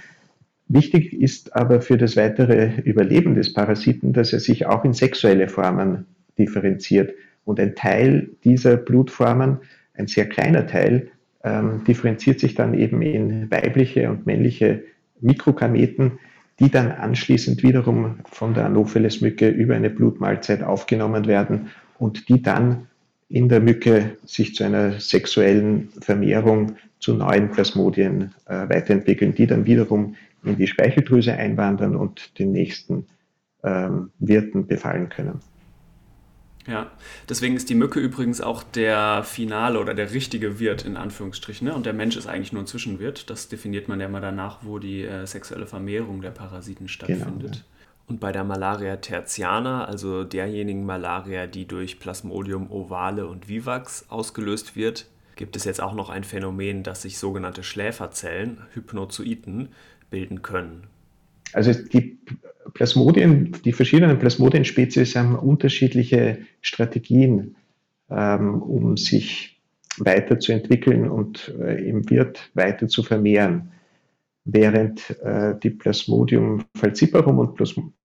[0.69, 5.49] Wichtig ist aber für das weitere Überleben des Parasiten, dass er sich auch in sexuelle
[5.49, 6.07] Formen
[6.39, 7.15] differenziert.
[7.45, 9.59] Und ein Teil dieser Blutformen,
[9.95, 11.09] ein sehr kleiner Teil,
[11.45, 14.83] ähm, differenziert sich dann eben in weibliche und männliche
[15.21, 16.19] Mikrogameten,
[16.59, 22.89] die dann anschließend wiederum von der Anopheles-Mücke über eine Blutmahlzeit aufgenommen werden und die dann
[23.29, 29.67] in der Mücke sich zu einer sexuellen Vermehrung zu neuen Plasmodien äh, weiterentwickeln, die dann
[29.67, 33.07] wiederum in die Speicheldrüse einwandern und den nächsten
[33.63, 35.41] ähm, Wirten befallen können.
[36.67, 36.91] Ja,
[37.29, 41.69] deswegen ist die Mücke übrigens auch der finale oder der richtige Wirt in Anführungsstrichen.
[41.69, 41.75] Ne?
[41.75, 43.31] Und der Mensch ist eigentlich nur ein Zwischenwirt.
[43.31, 47.33] Das definiert man ja immer danach, wo die äh, sexuelle Vermehrung der Parasiten stattfindet.
[47.39, 47.61] Genau, ja.
[48.09, 54.77] Und bei der Malaria tertiana, also derjenigen Malaria, die durch Plasmodium ovale und vivax ausgelöst
[54.77, 59.69] wird, gibt es jetzt auch noch ein Phänomen, dass sich sogenannte Schläferzellen, Hypnozoiten,
[60.11, 60.85] bilden können.
[61.53, 62.19] Also die
[62.75, 67.57] Plasmodien, die verschiedenen Plasmodienspezies haben unterschiedliche Strategien,
[68.11, 69.61] ähm, um sich
[69.99, 73.73] weiterzuentwickeln und äh, im Wirt weiter zu vermehren.
[74.45, 77.57] Während äh, die Plasmodium falciparum und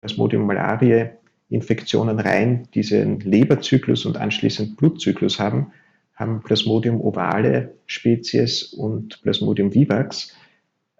[0.00, 1.12] Plasmodium malariae
[1.48, 5.72] Infektionen rein diesen Leberzyklus und anschließend Blutzyklus haben,
[6.14, 10.36] haben Plasmodium ovale Spezies und Plasmodium vivax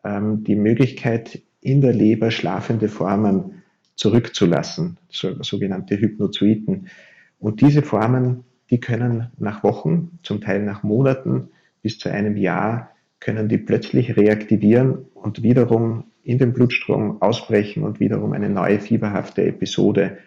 [0.04, 3.62] die Möglichkeit, in der Leber schlafende Formen
[3.96, 6.88] zurückzulassen, so, sogenannte Hypnozoiten.
[7.38, 11.50] Und diese Formen, die können nach Wochen, zum Teil nach Monaten
[11.82, 18.00] bis zu einem Jahr, können die plötzlich reaktivieren und wiederum in den Blutstrom ausbrechen und
[18.00, 20.18] wiederum eine neue fieberhafte Episode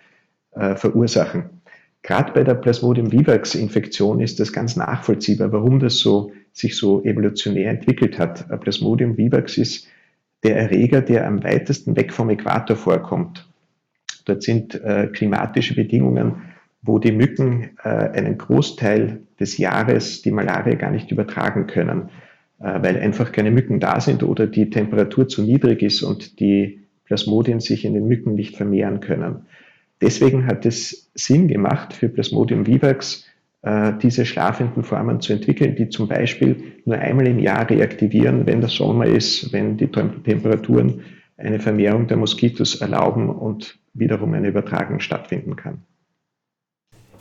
[0.51, 1.61] äh, verursachen.
[2.03, 7.03] Gerade bei der Plasmodium vivax Infektion ist das ganz nachvollziehbar, warum das so, sich so
[7.03, 8.47] evolutionär entwickelt hat.
[8.61, 9.87] Plasmodium vivax ist
[10.43, 13.49] der Erreger, der am weitesten weg vom Äquator vorkommt.
[14.25, 16.43] Dort sind äh, klimatische Bedingungen,
[16.81, 22.09] wo die Mücken äh, einen Großteil des Jahres die Malaria gar nicht übertragen können,
[22.59, 26.83] äh, weil einfach keine Mücken da sind oder die Temperatur zu niedrig ist und die
[27.05, 29.45] Plasmodien sich in den Mücken nicht vermehren können.
[30.01, 33.25] Deswegen hat es Sinn gemacht für Plasmodium vivax,
[34.01, 38.69] diese schlafenden Formen zu entwickeln, die zum Beispiel nur einmal im Jahr reaktivieren, wenn der
[38.69, 41.01] Sommer ist, wenn die Temperaturen
[41.37, 45.81] eine Vermehrung der Moskitos erlauben und wiederum eine Übertragung stattfinden kann.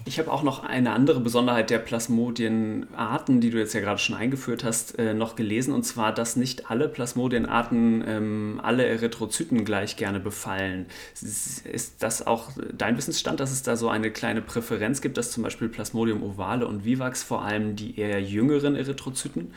[0.04, 4.16] Ich habe auch noch eine andere Besonderheit der Plasmodienarten, die du jetzt ja gerade schon
[4.16, 9.96] eingeführt hast, äh, noch gelesen, und zwar, dass nicht alle Plasmodienarten ähm, alle Erythrozyten gleich
[9.96, 10.86] gerne befallen.
[11.20, 15.44] Ist das auch dein Wissensstand, dass es da so eine kleine Präferenz gibt, dass zum
[15.44, 19.52] Beispiel Plasmodium ovale und Vivax vor allem die eher jüngeren Erythrozyten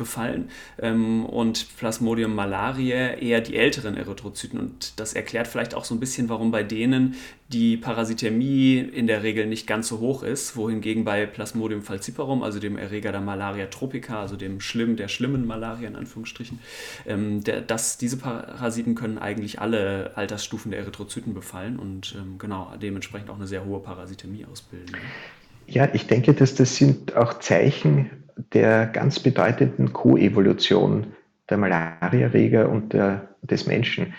[0.00, 0.48] befallen
[0.80, 4.58] ähm, und Plasmodium malariae eher die älteren Erythrozyten.
[4.58, 7.14] Und das erklärt vielleicht auch so ein bisschen, warum bei denen
[7.48, 12.60] die Parasithermie in der Regel nicht ganz so hoch ist, wohingegen bei Plasmodium falciparum, also
[12.60, 16.60] dem Erreger der Malaria tropica, also dem schlimm, der schlimmen Malaria in Anführungsstrichen,
[17.06, 22.72] ähm, der, dass diese Parasiten können eigentlich alle Altersstufen der Erythrozyten befallen und ähm, genau
[22.80, 24.96] dementsprechend auch eine sehr hohe Parasithermie ausbilden.
[25.66, 28.10] Ja, ich denke, dass das sind auch Zeichen
[28.52, 31.08] der ganz bedeutenden Koevolution
[31.48, 34.14] der Malariaerreger und der, des Menschen.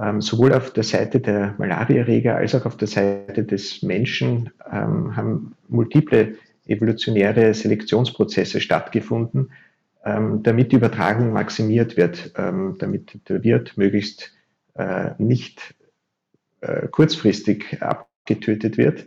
[0.00, 5.16] Ähm, sowohl auf der Seite der Malariaerreger als auch auf der Seite des Menschen ähm,
[5.16, 6.36] haben multiple
[6.66, 9.50] evolutionäre Selektionsprozesse stattgefunden,
[10.04, 14.32] ähm, damit die Übertragung maximiert wird, ähm, damit der Wirt möglichst
[14.74, 15.74] äh, nicht
[16.60, 19.06] äh, kurzfristig abgetötet wird.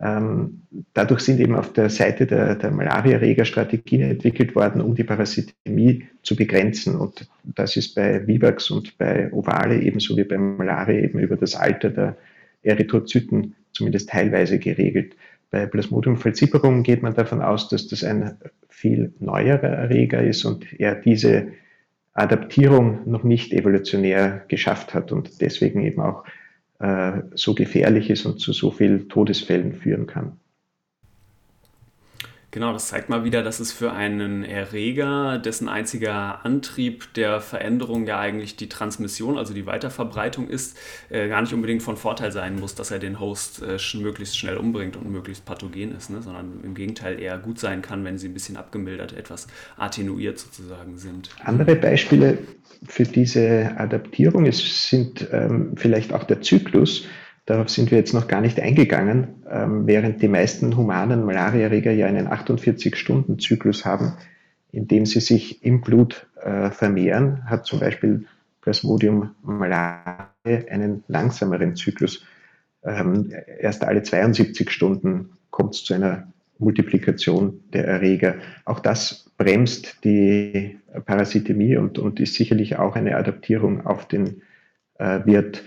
[0.00, 5.04] Ähm, dadurch sind eben auf der Seite der, der Malariaerreger Strategien entwickelt worden, um die
[5.04, 6.96] Parasitemie zu begrenzen.
[6.96, 11.54] Und das ist bei Vivax und bei Ovale ebenso wie bei Malaria eben über das
[11.54, 12.16] Alter der
[12.62, 15.16] Erythrozyten zumindest teilweise geregelt.
[15.50, 18.36] Bei Plasmodium falciparum geht man davon aus, dass das ein
[18.68, 21.48] viel neuerer Erreger ist und er diese
[22.14, 26.24] Adaptierung noch nicht evolutionär geschafft hat und deswegen eben auch
[27.34, 30.38] so gefährlich ist und zu so vielen Todesfällen führen kann.
[32.54, 38.06] Genau, das zeigt mal wieder, dass es für einen Erreger, dessen einziger Antrieb der Veränderung
[38.06, 40.78] ja eigentlich die Transmission, also die Weiterverbreitung ist,
[41.10, 44.56] äh, gar nicht unbedingt von Vorteil sein muss, dass er den Host äh, möglichst schnell
[44.56, 46.22] umbringt und möglichst pathogen ist, ne?
[46.22, 50.96] sondern im Gegenteil eher gut sein kann, wenn sie ein bisschen abgemildert, etwas attenuiert sozusagen
[50.96, 51.30] sind.
[51.42, 52.38] Andere Beispiele
[52.86, 57.08] für diese Adaptierung es sind ähm, vielleicht auch der Zyklus.
[57.46, 62.06] Darauf sind wir jetzt noch gar nicht eingegangen, ähm, während die meisten humanen Malariaerreger ja
[62.06, 64.14] einen 48-Stunden-Zyklus haben,
[64.72, 68.26] in dem sie sich im Blut äh, vermehren, hat zum Beispiel
[68.62, 72.24] Plasmodium malariae einen langsameren Zyklus.
[72.82, 73.30] Ähm,
[73.60, 78.36] erst alle 72 Stunden kommt es zu einer Multiplikation der Erreger.
[78.64, 84.42] Auch das bremst die Parasitemie und, und ist sicherlich auch eine Adaptierung auf den
[84.98, 85.62] äh, Wirt.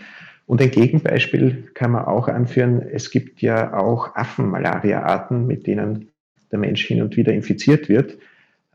[0.47, 2.81] Und ein Gegenbeispiel kann man auch anführen.
[2.81, 6.07] Es gibt ja auch Affenmalaria-Arten, mit denen
[6.51, 8.17] der Mensch hin und wieder infiziert wird.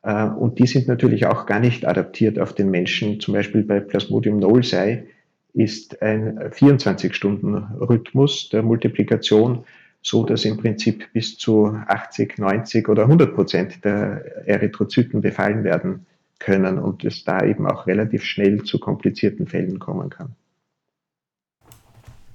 [0.03, 3.21] Äh, und die sind natürlich auch gar nicht adaptiert auf den Menschen.
[3.21, 5.05] Zum Beispiel bei Plasmodium knowlesi
[5.55, 9.65] ist ein 24-Stunden-Rhythmus der Multiplikation
[10.03, 16.05] so, dass im Prinzip bis zu 80, 90 oder 100 Prozent der Erythrozyten befallen werden
[16.39, 20.35] können und es da eben auch relativ schnell zu komplizierten Fällen kommen kann.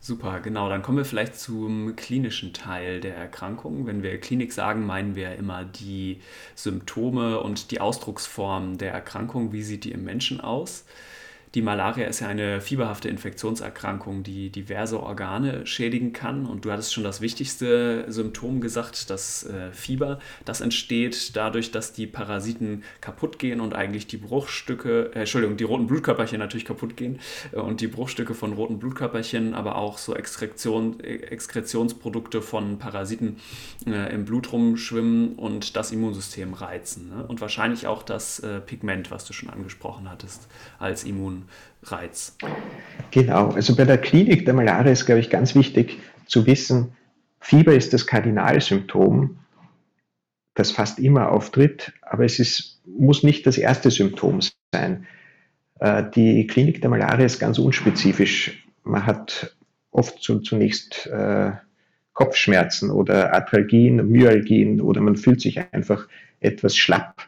[0.07, 0.69] Super, genau.
[0.69, 3.87] Dann kommen wir vielleicht zum klinischen Teil der Erkrankung.
[3.87, 6.21] Wenn wir Klinik sagen, meinen wir immer die
[6.55, 9.51] Symptome und die Ausdrucksform der Erkrankung.
[9.51, 10.85] Wie sieht die im Menschen aus?
[11.55, 16.45] Die Malaria ist ja eine fieberhafte Infektionserkrankung, die diverse Organe schädigen kann.
[16.45, 20.19] Und du hattest schon das wichtigste Symptom gesagt, das äh, Fieber.
[20.43, 25.63] Das entsteht dadurch, dass die Parasiten kaputt gehen und eigentlich die Bruchstücke, äh, Entschuldigung, die
[25.63, 27.19] roten Blutkörperchen natürlich kaputt gehen
[27.53, 33.37] äh, und die Bruchstücke von roten Blutkörperchen, aber auch so Exkretion, Exkretionsprodukte von Parasiten
[33.85, 37.09] äh, im Blut rumschwimmen und das Immunsystem reizen.
[37.09, 37.25] Ne?
[37.25, 41.46] Und wahrscheinlich auch das äh, Pigment, was du schon angesprochen hattest, als Immun
[41.83, 42.37] Reiz.
[43.11, 46.91] Genau, also bei der Klinik der Malaria ist, glaube ich, ganz wichtig zu wissen,
[47.39, 49.37] Fieber ist das Kardinalsymptom,
[50.53, 54.39] das fast immer auftritt, aber es ist, muss nicht das erste Symptom
[54.73, 55.05] sein.
[55.79, 58.67] Äh, die Klinik der Malaria ist ganz unspezifisch.
[58.83, 59.55] Man hat
[59.91, 61.51] oft zunächst äh,
[62.13, 66.07] Kopfschmerzen oder Arthralgien, Myalgien oder man fühlt sich einfach
[66.39, 67.27] etwas schlapp.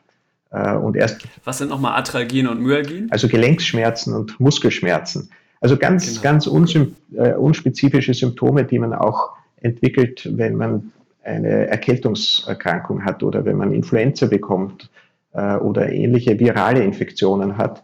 [0.52, 3.08] Äh, und erst, Was sind nochmal Atralgien und Myalgien?
[3.12, 5.30] Also Gelenksschmerzen und Muskelschmerzen.
[5.62, 6.22] Also ganz, genau.
[6.22, 10.92] ganz unsym, äh, unspezifische Symptome, die man auch entwickelt, wenn man
[11.24, 14.90] eine Erkältungserkrankung hat oder wenn man Influenza bekommt
[15.34, 17.84] äh, oder ähnliche virale Infektionen hat.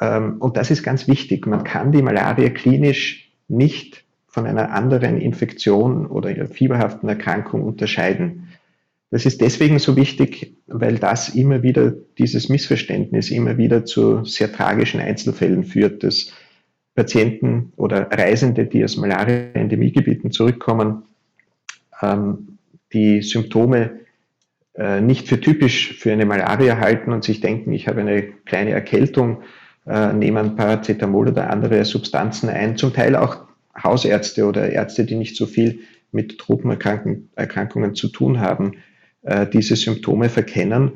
[0.00, 1.46] Ähm, und das ist ganz wichtig.
[1.46, 8.48] Man kann die Malaria klinisch nicht von einer anderen Infektion oder fieberhaften Erkrankung unterscheiden.
[9.12, 14.50] Das ist deswegen so wichtig, weil das immer wieder, dieses Missverständnis immer wieder zu sehr
[14.50, 16.32] tragischen Einzelfällen führt, dass
[16.94, 21.02] Patienten oder Reisende, die aus Malaria-Endemiegebieten zurückkommen,
[22.00, 22.56] ähm,
[22.94, 24.00] die Symptome
[24.76, 28.70] äh, nicht für typisch für eine Malaria halten und sich denken, ich habe eine kleine
[28.70, 29.42] Erkältung,
[29.86, 33.44] äh, nehmen Paracetamol oder andere Substanzen ein, zum Teil auch
[33.76, 35.80] Hausärzte oder Ärzte, die nicht so viel
[36.12, 38.76] mit Tropenerkrankungen zu tun haben,
[39.22, 40.92] äh, diese Symptome verkennen.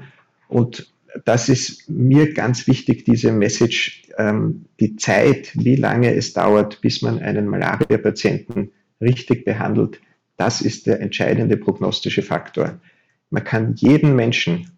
[0.48, 0.92] Und
[1.24, 7.02] das ist mir ganz wichtig, diese Message, ähm, die Zeit, wie lange es dauert, bis
[7.02, 10.00] man einen Malaria-Patienten richtig behandelt,
[10.36, 12.80] das ist der entscheidende prognostische Faktor.
[13.30, 14.70] Man kann jeden Menschen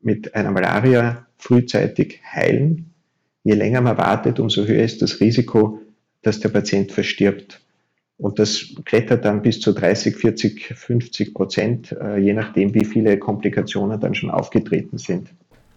[0.00, 2.94] mit einer Malaria frühzeitig heilen.
[3.44, 5.80] Je länger man wartet, umso höher ist das Risiko,
[6.22, 7.61] dass der Patient verstirbt.
[8.22, 13.18] Und das klettert dann bis zu 30, 40, 50 Prozent, äh, je nachdem, wie viele
[13.18, 15.30] Komplikationen dann schon aufgetreten sind.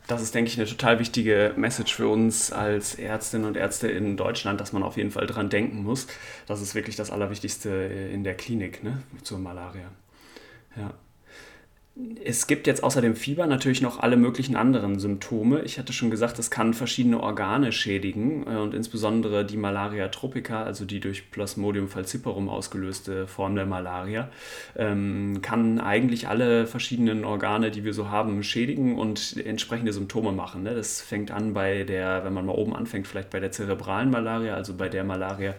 [0.06, 4.16] Das ist, denke ich, eine total wichtige Message für uns als Ärztinnen und Ärzte in
[4.16, 6.06] Deutschland, dass man auf jeden Fall dran denken muss.
[6.46, 7.70] Das ist wirklich das Allerwichtigste
[8.14, 9.90] in der Klinik ne, zur Malaria.
[10.78, 10.94] Ja.
[12.26, 15.62] Es gibt jetzt außer dem Fieber natürlich noch alle möglichen anderen Symptome.
[15.62, 20.64] Ich hatte schon gesagt, es kann verschiedene Organe schädigen äh, und insbesondere die Malaria tropica,
[20.64, 24.30] also die durch Plasmodium falciparum ausgelöste Form der Malaria,
[24.76, 30.64] ähm, kann eigentlich alle verschiedenen Organe, die wir so haben, schädigen und entsprechende Symptome machen.
[30.64, 30.76] Ne?
[30.76, 34.56] Das fängt an bei der, wenn man mal oben anfängt, vielleicht bei der zerebralen Malaria,
[34.56, 35.56] also bei der Malaria,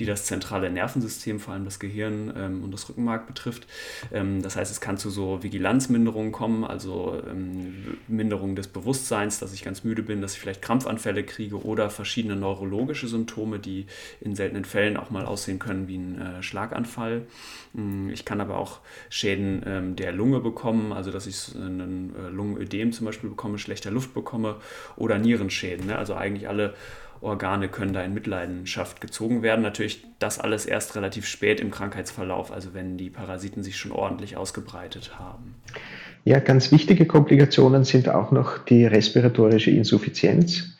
[0.00, 3.68] die das zentrale Nervensystem, vor allem das Gehirn ähm, und das Rückenmark betrifft.
[4.12, 5.42] Ähm, das heißt, es kann zu so
[5.76, 10.62] Vigilanzminderungen kommen, also ähm, Minderung des Bewusstseins, dass ich ganz müde bin, dass ich vielleicht
[10.62, 13.86] Krampfanfälle kriege oder verschiedene neurologische Symptome, die
[14.20, 17.26] in seltenen Fällen auch mal aussehen können wie ein äh, Schlaganfall.
[17.74, 22.28] Mm, ich kann aber auch Schäden ähm, der Lunge bekommen, also dass ich einen äh,
[22.30, 24.56] Lungenödem zum Beispiel bekomme, schlechter Luft bekomme
[24.96, 25.86] oder Nierenschäden.
[25.86, 25.98] Ne?
[25.98, 26.74] Also eigentlich alle
[27.20, 29.62] Organe können da in Mitleidenschaft gezogen werden.
[29.62, 34.36] Natürlich das alles erst relativ spät im Krankheitsverlauf, also wenn die Parasiten sich schon ordentlich
[34.36, 35.54] ausgebreitet haben.
[36.24, 40.76] Ja, ganz wichtige Komplikationen sind auch noch die respiratorische Insuffizienz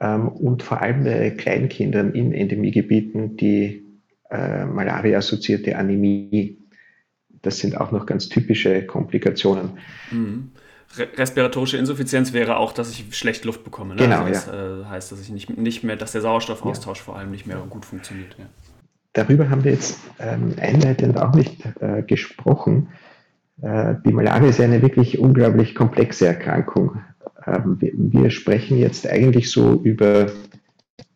[0.00, 3.84] ähm, und vor allem bei Kleinkindern in Endemiegebieten die
[4.30, 6.58] äh, Malaria-assoziierte Anämie.
[7.42, 9.78] Das sind auch noch ganz typische Komplikationen.
[10.10, 10.52] Mhm
[10.98, 13.94] respiratorische Insuffizienz wäre auch, dass ich schlecht Luft bekomme.
[13.94, 14.02] Ne?
[14.02, 14.80] Genau, also das ja.
[14.80, 17.04] äh, heißt, dass ich nicht, nicht mehr, dass der Sauerstoffaustausch ja.
[17.04, 18.36] vor allem nicht mehr gut funktioniert.
[18.38, 18.44] Ja.
[19.14, 22.88] Darüber haben wir jetzt ähm, einleitend auch nicht äh, gesprochen.
[23.60, 27.02] Äh, die Malaria ist eine wirklich unglaublich komplexe Erkrankung.
[27.46, 30.26] Ähm, wir, wir, sprechen jetzt eigentlich so über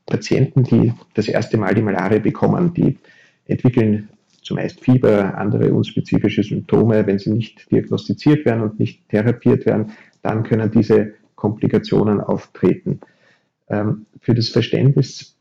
[0.05, 2.75] Patienten, die das erste Mal die Malaria bekommen.
[2.75, 2.99] Die
[3.47, 4.11] entwickeln
[4.47, 7.07] zumeist Fieber, andere unspezifische Symptome.
[7.07, 13.01] Wenn sie nicht diagnostiziert werden und nicht therapiert werden, dann können diese Komplikationen auftreten.
[13.69, 15.37] Ähm, für das Verständnis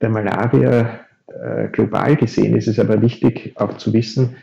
[0.00, 4.36] der Malaria äh, global gesehen ist es aber wichtig auch zu wissen,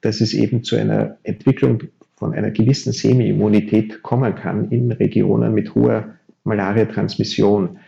[0.00, 1.84] dass es eben zu einer Entwicklung
[2.16, 7.78] von einer gewissen Semi-Immunität kommen kann in Regionen mit hoher Malaria-Transmission.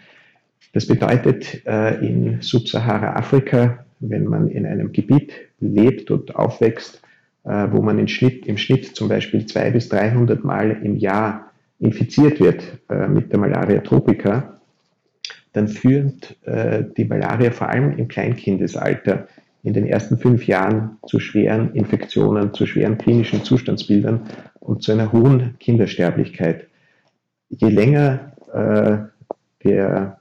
[0.73, 7.03] Das bedeutet, äh, in Subsahara-Afrika wenn man in einem Gebiet lebt und aufwächst,
[7.45, 11.53] äh, wo man im Schnitt, im Schnitt zum Beispiel 200 bis 300 Mal im Jahr
[11.79, 14.61] infiziert wird äh, mit der Malaria tropica,
[15.53, 19.29] dann führt äh, die Malaria vor allem im Kleinkindesalter
[19.63, 24.23] in den ersten fünf Jahren zu schweren Infektionen, zu schweren klinischen Zustandsbildern
[24.59, 26.67] und zu einer hohen Kindersterblichkeit.
[27.51, 28.33] Je länger
[29.63, 30.19] der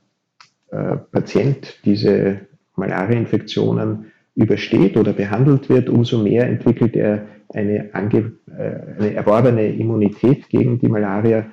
[1.11, 2.48] Patient diese
[2.79, 10.49] Malariainfektionen übersteht oder behandelt wird, umso mehr entwickelt er eine, ange, äh, eine erworbene Immunität
[10.49, 11.45] gegen die Malaria.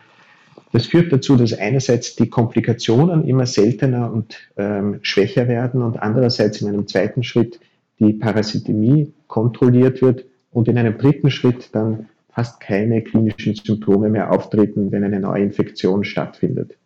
[0.72, 6.60] Das führt dazu, dass einerseits die Komplikationen immer seltener und ähm, schwächer werden und andererseits
[6.60, 7.60] in einem zweiten Schritt
[7.98, 14.30] die Parasitemie kontrolliert wird und in einem dritten Schritt dann fast keine klinischen Symptome mehr
[14.30, 16.76] auftreten, wenn eine neue Infektion stattfindet.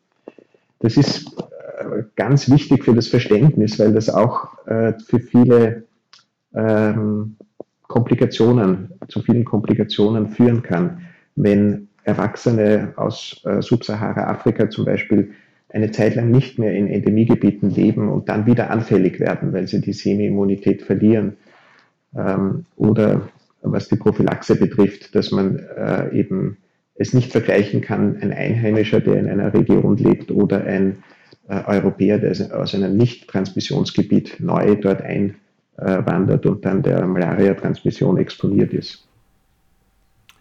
[0.79, 1.37] Das ist
[2.16, 5.85] ganz wichtig für das Verständnis, weil das auch äh, für viele
[6.55, 7.37] ähm,
[7.83, 11.03] Komplikationen, zu vielen Komplikationen führen kann,
[11.37, 15.33] wenn Erwachsene aus äh, Subsahara-Afrika zum Beispiel
[15.69, 19.81] eine Zeit lang nicht mehr in Endemiegebieten leben und dann wieder anfällig werden, weil sie
[19.81, 21.37] die Semi-Immunität verlieren.
[22.16, 23.29] Ähm, oder
[23.62, 26.57] was die Prophylaxe betrifft, dass man äh, eben
[26.95, 31.03] es nicht vergleichen kann, ein Einheimischer, der in einer Region lebt oder ein
[31.51, 39.07] Europäer, der aus einem Nicht-Transmissionsgebiet neu dort einwandert und dann der Malaria-Transmission exponiert ist.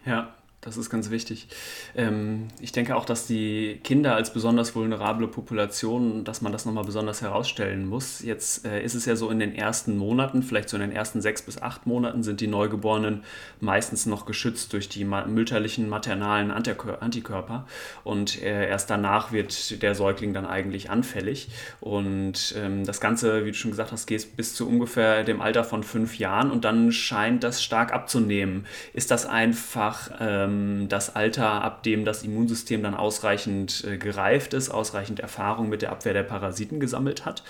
[0.06, 1.48] Ja, Das ist ganz wichtig.
[1.96, 6.84] Ähm, ich denke auch, dass die Kinder als besonders vulnerable Population, dass man das nochmal
[6.84, 8.22] besonders herausstellen muss.
[8.22, 11.22] Jetzt äh, ist es ja so in den ersten Monaten, vielleicht so in den ersten
[11.22, 13.24] sechs bis acht Monaten, sind die Neugeborenen
[13.62, 17.66] meistens noch geschützt durch die mütterlichen maternalen Antikörper.
[18.04, 21.48] Und äh, erst danach wird der Säugling dann eigentlich anfällig.
[21.80, 25.64] Und ähm, das Ganze, wie du schon gesagt hast, geht bis zu ungefähr dem Alter
[25.64, 28.66] von fünf Jahren und dann scheint das stark abzunehmen.
[28.92, 30.10] Ist das einfach.
[30.50, 35.82] Ähm, das Alter, ab dem das Immunsystem dann ausreichend äh, gereift ist, ausreichend Erfahrung mit
[35.82, 37.44] der Abwehr der Parasiten gesammelt hat?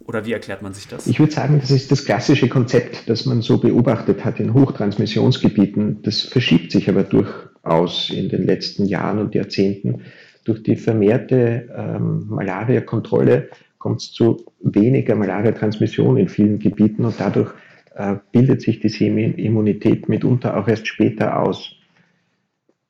[0.00, 1.06] Oder wie erklärt man sich das?
[1.06, 6.02] Ich würde sagen, das ist das klassische Konzept, das man so beobachtet hat in Hochtransmissionsgebieten.
[6.02, 10.02] Das verschiebt sich aber durchaus in den letzten Jahren und Jahrzehnten.
[10.44, 17.52] Durch die vermehrte ähm, Malaria-Kontrolle kommt es zu weniger Malaria-Transmission in vielen Gebieten und dadurch
[17.94, 21.75] äh, bildet sich die Semi-Immunität mitunter auch erst später aus.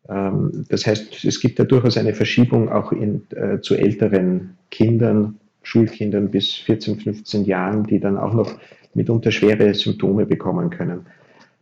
[0.09, 5.37] Ähm, das heißt, es gibt da durchaus eine Verschiebung auch in, äh, zu älteren Kindern,
[5.63, 8.55] Schulkindern bis 14, 15 Jahren, die dann auch noch
[8.95, 11.07] mitunter schwere Symptome bekommen können.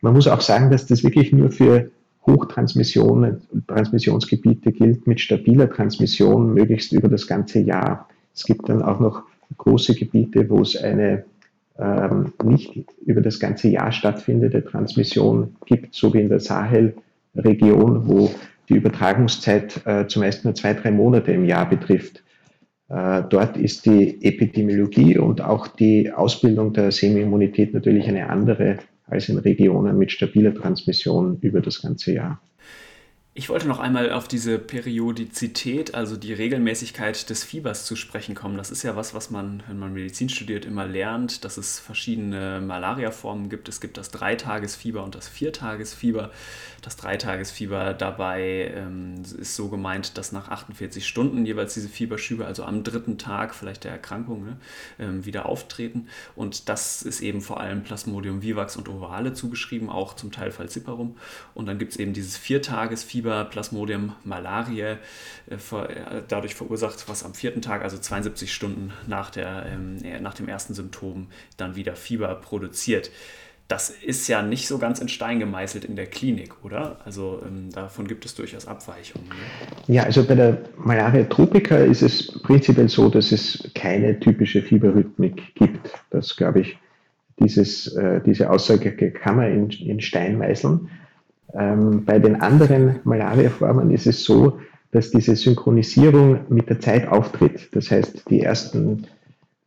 [0.01, 1.91] Man muss auch sagen, dass das wirklich nur für
[2.27, 8.09] Hochtransmissionen, Transmissionsgebiete gilt mit stabiler Transmission, möglichst über das ganze Jahr.
[8.35, 9.23] Es gibt dann auch noch
[9.57, 11.25] große Gebiete, wo es eine
[11.79, 12.73] ähm, nicht
[13.05, 16.95] über das ganze Jahr stattfindende Transmission gibt, so wie in der Sahel
[17.35, 18.31] Region, wo
[18.69, 22.23] die Übertragungszeit äh, zumeist nur zwei, drei Monate im Jahr betrifft.
[22.89, 29.29] Äh, dort ist die Epidemiologie und auch die Ausbildung der Semi-Immunität natürlich eine andere als
[29.29, 32.41] in Regionen mit stabiler Transmission über das ganze Jahr.
[33.37, 38.57] Ich wollte noch einmal auf diese Periodizität, also die Regelmäßigkeit des Fiebers zu sprechen kommen.
[38.57, 42.61] Das ist ja was, was man, wenn man Medizin studiert, immer lernt, dass es verschiedene
[42.61, 43.69] Malariaformen gibt.
[43.69, 46.31] Es gibt das Dreitagesfieber und das Viertagesfieber.
[46.81, 52.63] Das Dreitagesfieber dabei ähm, ist so gemeint, dass nach 48 Stunden jeweils diese Fieberschübe, also
[52.63, 54.57] am dritten Tag vielleicht der Erkrankung, ne,
[55.01, 56.07] ähm, wieder auftreten.
[56.37, 61.17] Und das ist eben vor allem Plasmodium vivax und ovale zugeschrieben, auch zum Teil Falciparum.
[61.53, 64.99] Und dann gibt es eben dieses Viertagesfieber Fieber, Plasmodium Malariae
[65.49, 70.35] äh, äh, dadurch verursacht, was am vierten Tag, also 72 Stunden nach, der, ähm, nach
[70.35, 73.11] dem ersten Symptom, dann wieder Fieber produziert.
[73.67, 76.99] Das ist ja nicht so ganz in Stein gemeißelt in der Klinik, oder?
[77.07, 79.27] Also ähm, davon gibt es durchaus Abweichungen.
[79.29, 79.95] Ne?
[79.95, 85.55] Ja, also bei der Malaria tropica ist es prinzipiell so, dass es keine typische Fieberrhythmik
[85.55, 85.91] gibt.
[86.11, 86.77] Das glaube ich,
[87.41, 90.91] dieses, äh, diese Aussage kann man in, in Stein meißeln.
[91.55, 94.59] Ähm, bei den anderen Malaria-Formen ist es so,
[94.91, 97.75] dass diese Synchronisierung mit der Zeit auftritt.
[97.75, 99.07] Das heißt, die ersten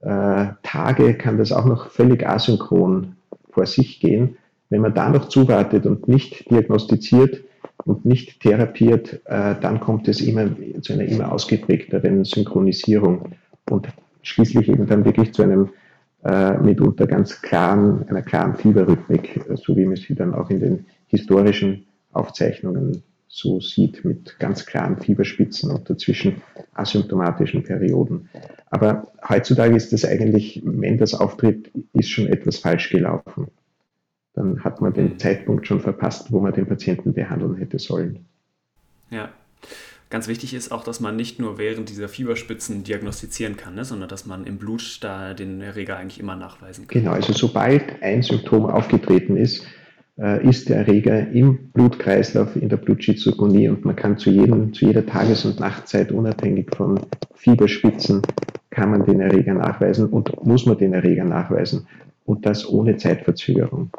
[0.01, 3.15] äh, Tage kann das auch noch völlig asynchron
[3.49, 4.38] vor sich gehen.
[4.69, 7.43] Wenn man da noch zuwartet und nicht diagnostiziert
[7.85, 10.49] und nicht therapiert, äh, dann kommt es immer
[10.81, 13.33] zu einer immer ausgeprägteren Synchronisierung
[13.69, 13.88] und
[14.21, 15.69] schließlich eben dann wirklich zu einem
[16.23, 20.85] äh, mitunter ganz klaren, einer klaren Fieberrhythmik, so wie man sie dann auch in den
[21.08, 26.41] historischen Aufzeichnungen so sieht, mit ganz klaren Fieberspitzen und dazwischen
[26.74, 28.30] asymptomatischen Perioden.
[28.70, 33.47] Aber heutzutage ist das eigentlich, wenn das auftritt, ist schon etwas falsch gelaufen.
[34.34, 38.26] Dann hat man den Zeitpunkt schon verpasst, wo man den Patienten behandeln hätte sollen.
[39.10, 39.30] Ja.
[40.10, 44.08] Ganz wichtig ist auch, dass man nicht nur während dieser Fieberspitzen diagnostizieren kann, ne, sondern
[44.08, 47.01] dass man im Blut da den Erreger eigentlich immer nachweisen kann.
[47.01, 49.66] Genau, also sobald ein Symptom aufgetreten ist,
[50.41, 55.05] ist der Erreger im Blutkreislauf, in der Blutschizophrenie und man kann zu, jedem, zu jeder
[55.05, 57.05] Tages- und Nachtzeit unabhängig von
[57.36, 58.24] Fieberspitzen
[58.72, 61.88] kann man den Erreger nachweisen und muss man den Erreger nachweisen
[62.26, 63.91] und das ohne Zeitverzögerung.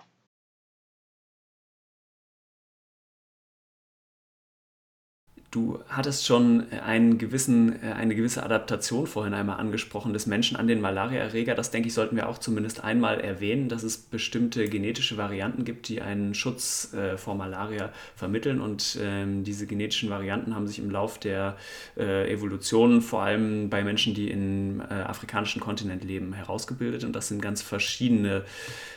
[5.51, 10.69] Du hattest schon einen gewissen, äh, eine gewisse Adaptation vorhin einmal angesprochen des Menschen an
[10.69, 11.55] den Malariaerreger.
[11.55, 15.89] Das denke ich, sollten wir auch zumindest einmal erwähnen, dass es bestimmte genetische Varianten gibt,
[15.89, 18.61] die einen Schutz äh, vor Malaria vermitteln.
[18.61, 21.57] Und ähm, diese genetischen Varianten haben sich im Lauf der
[21.97, 27.05] äh, Evolution vor allem bei Menschen, die im äh, afrikanischen Kontinent leben, herausgebildet.
[27.05, 28.45] Und das sind ganz verschiedene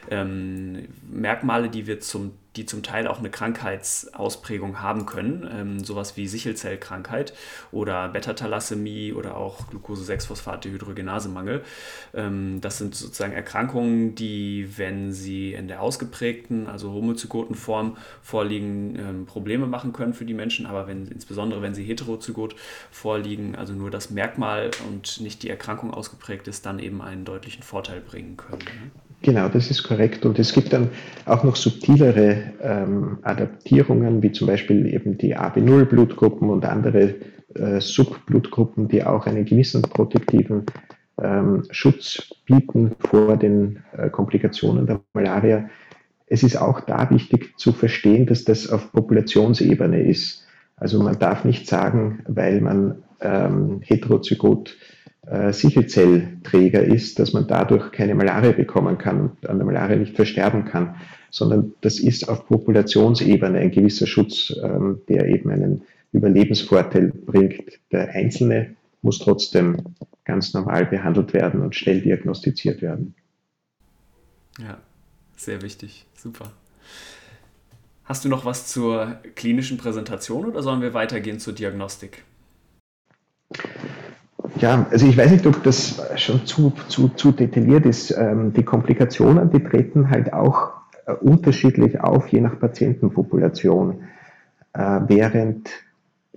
[0.09, 6.17] ähm, Merkmale, die wir zum die zum Teil auch eine Krankheitsausprägung haben können, ähm, sowas
[6.17, 7.33] wie Sichelzellkrankheit
[7.71, 11.63] oder Beta-Thalassämie oder auch Glucose-6-Phosphat-Dehydrogenasemangel.
[12.13, 18.97] Ähm, das sind sozusagen Erkrankungen, die, wenn sie in der ausgeprägten, also homozygoten Form vorliegen,
[18.99, 22.55] ähm, Probleme machen können für die Menschen, aber wenn, insbesondere wenn sie heterozygot
[22.91, 27.63] vorliegen, also nur das Merkmal und nicht die Erkrankung ausgeprägt ist, dann eben einen deutlichen
[27.63, 28.59] Vorteil bringen können.
[28.59, 28.91] Ne?
[29.23, 30.25] Genau, das ist korrekt.
[30.25, 30.89] Und es gibt dann
[31.25, 37.15] auch noch subtilere ähm, Adaptierungen, wie zum Beispiel eben die AB0-Blutgruppen und andere
[37.53, 40.65] äh, Subblutgruppen, die auch einen gewissen protektiven
[41.21, 45.69] ähm, Schutz bieten vor den äh, Komplikationen der Malaria.
[46.25, 50.47] Es ist auch da wichtig zu verstehen, dass das auf Populationsebene ist.
[50.77, 54.75] Also man darf nicht sagen, weil man ähm, heterozygot
[55.27, 60.15] äh, Sichelzellträger ist, dass man dadurch keine Malaria bekommen kann und an der Malaria nicht
[60.15, 60.95] versterben kann,
[61.29, 67.79] sondern das ist auf Populationsebene ein gewisser Schutz, ähm, der eben einen Überlebensvorteil bringt.
[67.91, 69.77] Der Einzelne muss trotzdem
[70.25, 73.15] ganz normal behandelt werden und schnell diagnostiziert werden.
[74.59, 74.77] Ja,
[75.35, 76.05] sehr wichtig.
[76.15, 76.51] Super.
[78.03, 82.23] Hast du noch was zur klinischen Präsentation oder sollen wir weitergehen zur Diagnostik?
[84.59, 88.11] Ja, also ich weiß nicht, ob das schon zu, zu, zu detailliert ist.
[88.11, 90.71] Ähm, die Komplikationen, die treten halt auch
[91.05, 94.03] äh, unterschiedlich auf, je nach Patientenpopulation.
[94.73, 95.69] Äh, während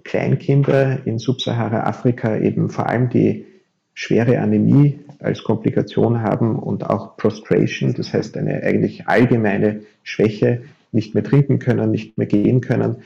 [0.05, 3.47] Kleinkinder in Subsahara-Afrika eben vor allem die
[3.95, 10.63] schwere Anämie als Komplikation haben und auch Prostration, das heißt eine eigentlich allgemeine Schwäche,
[10.93, 12.97] nicht mehr trinken können, nicht mehr gehen können.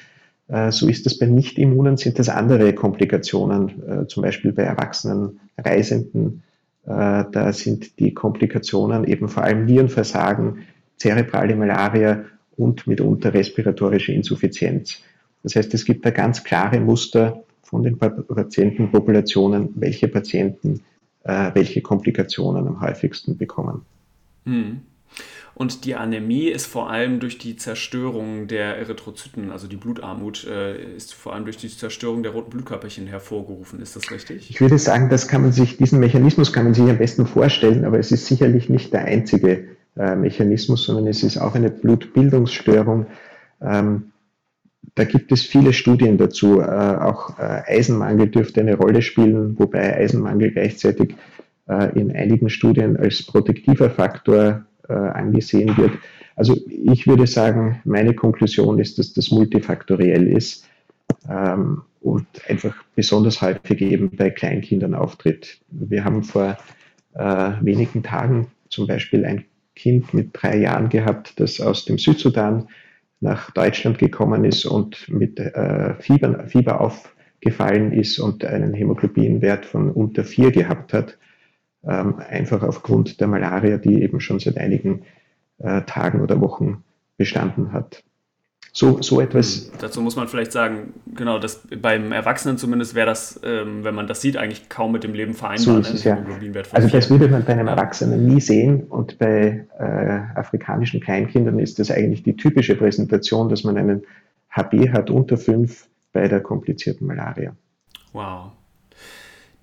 [0.48, 5.40] Äh, so ist das bei Nicht-Immunen, sind das andere Komplikationen, äh, zum Beispiel bei erwachsenen
[5.56, 6.42] Reisenden.
[6.86, 10.64] Äh, da sind die Komplikationen eben vor allem Nierenversagen,
[10.96, 12.24] zerebrale Malaria
[12.56, 15.02] und mitunter respiratorische Insuffizienz.
[15.42, 20.80] Das heißt, es gibt da ganz klare Muster von den Patientenpopulationen, welche Patienten
[21.22, 23.82] welche Komplikationen am häufigsten bekommen.
[24.46, 24.80] Hm.
[25.58, 30.94] Und die Anämie ist vor allem durch die Zerstörung der Erythrozyten, also die Blutarmut, äh,
[30.94, 33.80] ist vor allem durch die Zerstörung der roten Blutkörperchen hervorgerufen.
[33.80, 34.50] Ist das richtig?
[34.50, 37.84] Ich würde sagen, das kann man sich, diesen Mechanismus kann man sich am besten vorstellen,
[37.84, 39.64] aber es ist sicherlich nicht der einzige
[39.96, 43.06] äh, Mechanismus, sondern es ist auch eine Blutbildungsstörung.
[43.60, 44.12] Ähm,
[44.94, 46.60] da gibt es viele Studien dazu.
[46.60, 51.16] Äh, auch Eisenmangel dürfte eine Rolle spielen, wobei Eisenmangel gleichzeitig
[51.94, 55.92] in einigen Studien als protektiver Faktor äh, angesehen wird.
[56.36, 60.68] Also ich würde sagen, meine Konklusion ist, dass das multifaktoriell ist
[61.28, 65.58] ähm, und einfach besonders häufig eben bei Kleinkindern auftritt.
[65.68, 66.56] Wir haben vor
[67.14, 72.68] äh, wenigen Tagen zum Beispiel ein Kind mit drei Jahren gehabt, das aus dem Südsudan
[73.20, 79.90] nach Deutschland gekommen ist und mit äh, Fieber, Fieber aufgefallen ist und einen Hämoglobinwert von
[79.90, 81.18] unter vier gehabt hat
[81.84, 85.02] ähm, einfach aufgrund der Malaria, die eben schon seit einigen
[85.58, 86.84] äh, Tagen oder Wochen
[87.16, 88.04] bestanden hat.
[88.72, 89.70] So, so etwas.
[89.72, 93.94] Hm, dazu muss man vielleicht sagen, genau, dass beim Erwachsenen zumindest wäre das, ähm, wenn
[93.94, 95.58] man das sieht, eigentlich kaum mit dem Leben vereinbar.
[95.58, 96.24] So ist es, ja.
[96.72, 101.78] Also das würde man bei einem Erwachsenen nie sehen und bei äh, afrikanischen Kleinkindern ist
[101.78, 104.02] das eigentlich die typische Präsentation, dass man einen
[104.50, 107.56] HB hat unter 5 bei der komplizierten Malaria.
[108.12, 108.52] Wow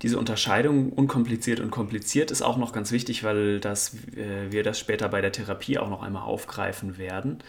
[0.05, 4.77] diese Unterscheidung unkompliziert und kompliziert ist auch noch ganz wichtig, weil das, äh, wir das
[4.79, 7.39] später bei der Therapie auch noch einmal aufgreifen werden.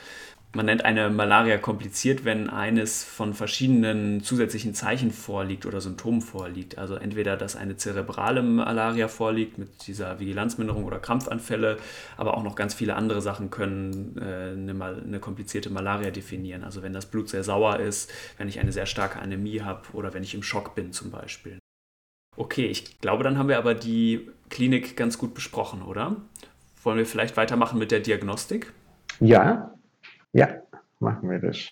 [0.55, 6.79] Man nennt eine Malaria kompliziert, wenn eines von verschiedenen zusätzlichen Zeichen vorliegt oder Symptomen vorliegt.
[6.79, 11.77] Also entweder, dass eine zerebrale Malaria vorliegt mit dieser Vigilanzminderung oder Krampfanfälle,
[12.17, 16.65] aber auch noch ganz viele andere Sachen können äh, eine, eine komplizierte Malaria definieren.
[16.65, 20.15] Also wenn das Blut sehr sauer ist, wenn ich eine sehr starke Anämie habe oder
[20.15, 21.59] wenn ich im Schock bin zum Beispiel.
[22.37, 26.17] Okay, ich glaube, dann haben wir aber die Klinik ganz gut besprochen, oder?
[26.83, 28.73] Wollen wir vielleicht weitermachen mit der Diagnostik?
[29.21, 29.75] Ja,
[30.33, 30.49] ja,
[31.01, 31.71] machen wir das.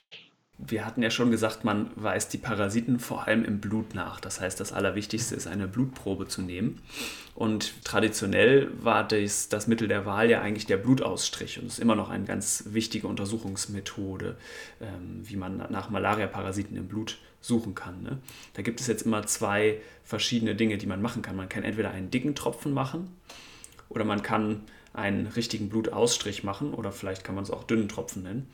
[0.57, 4.21] Wir hatten ja schon gesagt, man weist die Parasiten vor allem im Blut nach.
[4.21, 6.81] Das heißt, das Allerwichtigste ist, eine Blutprobe zu nehmen.
[7.35, 11.97] Und traditionell war das, das Mittel der Wahl ja eigentlich der Blutausstrich und ist immer
[11.97, 14.37] noch eine ganz wichtige Untersuchungsmethode,
[14.81, 18.03] ähm, wie man nach Malaria-Parasiten im Blut suchen kann.
[18.03, 18.19] Ne?
[18.55, 21.37] Da gibt es jetzt immer zwei verschiedene Dinge, die man machen kann.
[21.37, 23.09] Man kann entweder einen dicken Tropfen machen
[23.89, 24.63] oder man kann
[24.95, 28.49] einen richtigen Blutausstrich machen oder vielleicht kann man es auch dünnen Tropfen nennen.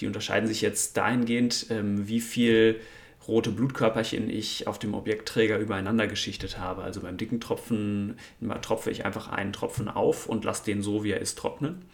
[0.00, 2.80] Die unterscheiden sich jetzt dahingehend, ähm, wie viel
[3.28, 6.82] rote Blutkörperchen ich auf dem Objektträger übereinander geschichtet habe.
[6.82, 8.16] Also beim dicken Tropfen
[8.62, 11.84] tropfe ich einfach einen Tropfen auf und lasse den so, wie er ist, trocknen.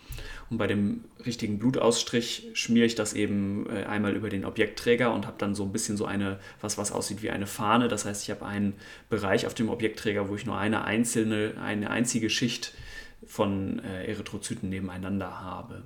[0.51, 5.26] Und bei dem richtigen Blutausstrich schmiere ich das eben äh, einmal über den Objektträger und
[5.26, 7.88] habe dann so ein bisschen so eine, was, was aussieht wie eine Fahne.
[7.88, 8.74] Das heißt, ich habe einen
[9.11, 12.72] Bereich auf dem Objektträger, wo ich nur eine einzelne, eine einzige Schicht
[13.26, 15.82] von äh, Erythrozyten nebeneinander habe.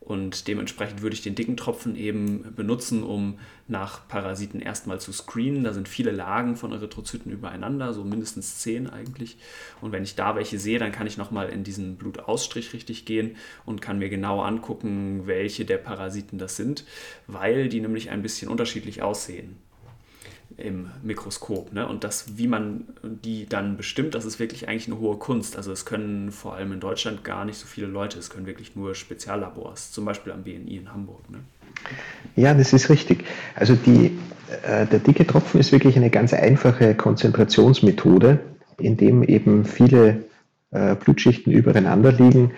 [0.00, 3.38] Und dementsprechend würde ich den dicken Tropfen eben benutzen, um
[3.68, 5.62] nach Parasiten erstmal zu screenen.
[5.62, 9.36] Da sind viele Lagen von Erythrozyten übereinander, so mindestens zehn eigentlich.
[9.82, 13.36] Und wenn ich da welche sehe, dann kann ich nochmal in diesen Blutausstrich richtig gehen
[13.66, 16.84] und kann mir genau angucken, welche der Parasiten das sind,
[17.26, 19.58] weil die nämlich ein bisschen unterschiedlich aussehen
[20.56, 21.72] im Mikroskop.
[21.72, 21.86] Ne?
[21.86, 25.56] Und das, wie man die dann bestimmt, das ist wirklich eigentlich eine hohe Kunst.
[25.56, 28.76] Also es können vor allem in Deutschland gar nicht so viele Leute, es können wirklich
[28.76, 31.28] nur Speziallabors, zum Beispiel am BNI in Hamburg.
[31.30, 31.38] Ne?
[32.36, 33.24] Ja, das ist richtig.
[33.54, 34.18] Also die,
[34.64, 38.40] äh, der dicke Tropfen ist wirklich eine ganz einfache Konzentrationsmethode,
[38.78, 40.24] in dem eben viele
[40.70, 42.52] äh, Blutschichten übereinander liegen.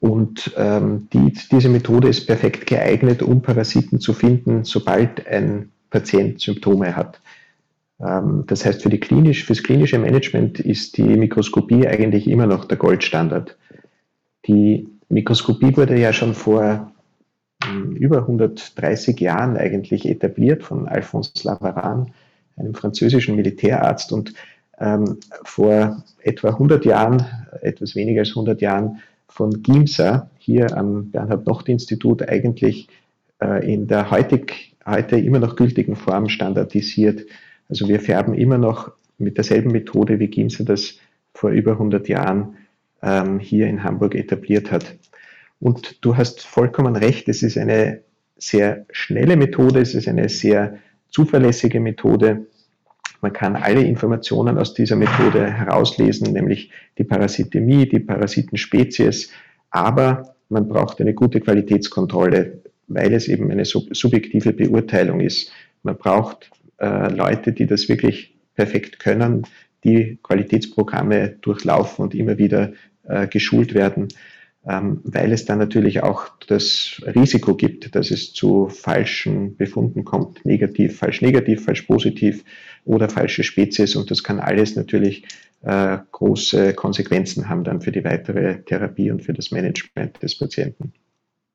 [0.00, 6.40] Und ähm, die, diese Methode ist perfekt geeignet, um Parasiten zu finden, sobald ein Patient
[6.40, 7.20] Symptome hat.
[8.00, 12.46] Ähm, das heißt, für, die klinisch, für das klinische Management ist die Mikroskopie eigentlich immer
[12.46, 13.56] noch der Goldstandard.
[14.46, 16.92] Die Mikroskopie wurde ja schon vor
[17.64, 22.12] hm, über 130 Jahren eigentlich etabliert von Alphonse Lavaran,
[22.56, 24.12] einem französischen Militärarzt.
[24.12, 24.32] Und
[24.78, 27.26] ähm, vor etwa 100 Jahren,
[27.60, 32.88] etwas weniger als 100 Jahren, von GIMSA hier am Bernhard-Nocht-Institut eigentlich
[33.40, 37.26] äh, in der heutig, heute immer noch gültigen Form standardisiert
[37.70, 40.98] also wir färben immer noch mit derselben Methode, wie Gimser das
[41.32, 42.56] vor über 100 Jahren
[43.00, 44.96] ähm, hier in Hamburg etabliert hat.
[45.60, 48.00] Und du hast vollkommen recht, es ist eine
[48.36, 50.78] sehr schnelle Methode, es ist eine sehr
[51.08, 52.46] zuverlässige Methode.
[53.20, 59.30] Man kann alle Informationen aus dieser Methode herauslesen, nämlich die Parasitemie, die Parasitenspezies,
[59.70, 65.52] aber man braucht eine gute Qualitätskontrolle, weil es eben eine subjektive Beurteilung ist.
[65.82, 69.46] Man braucht äh, Leute, die das wirklich perfekt können,
[69.84, 72.72] die Qualitätsprogramme durchlaufen und immer wieder
[73.04, 74.08] äh, geschult werden,
[74.68, 80.44] ähm, weil es dann natürlich auch das Risiko gibt, dass es zu falschen Befunden kommt,
[80.44, 82.44] negativ, falsch negativ, falsch positiv
[82.84, 85.24] oder falsche Spezies und das kann alles natürlich
[85.62, 90.92] äh, große Konsequenzen haben dann für die weitere Therapie und für das Management des Patienten.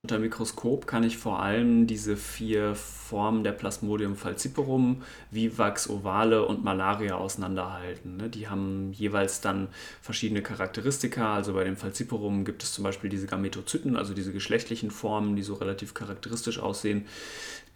[0.05, 5.01] Unter Mikroskop kann ich vor allem diese vier Formen der Plasmodium falciparum,
[5.31, 8.17] Vivax ovale und Malaria auseinanderhalten.
[8.17, 8.29] Ne?
[8.29, 9.67] Die haben jeweils dann
[10.03, 11.33] verschiedene Charakteristika.
[11.33, 15.41] Also bei dem Falciparum gibt es zum Beispiel diese Gametozyten, also diese geschlechtlichen Formen, die
[15.41, 17.07] so relativ charakteristisch aussehen.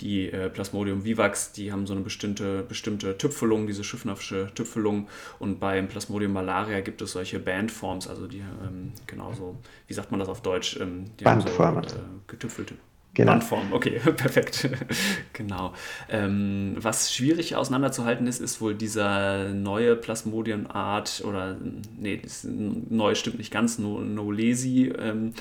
[0.01, 5.07] Die äh, Plasmodium vivax, die haben so eine bestimmte, bestimmte Tüpfelung, diese Schiffnerfsche Tüpfelung.
[5.39, 9.57] Und beim Plasmodium malaria gibt es solche Bandforms, also die ähm, genauso,
[9.87, 10.77] wie sagt man das auf Deutsch?
[10.79, 11.87] Ähm, die Bandformen.
[11.87, 12.75] So, äh, getüpfelte
[13.15, 13.31] Genau.
[13.33, 14.69] Bandform, okay, perfekt.
[15.33, 15.73] genau.
[16.09, 21.57] Ähm, was schwierig auseinanderzuhalten ist, ist wohl dieser neue Plasmodium-Art oder,
[21.99, 25.33] nee, neu stimmt nicht ganz, Nolesi, ähm,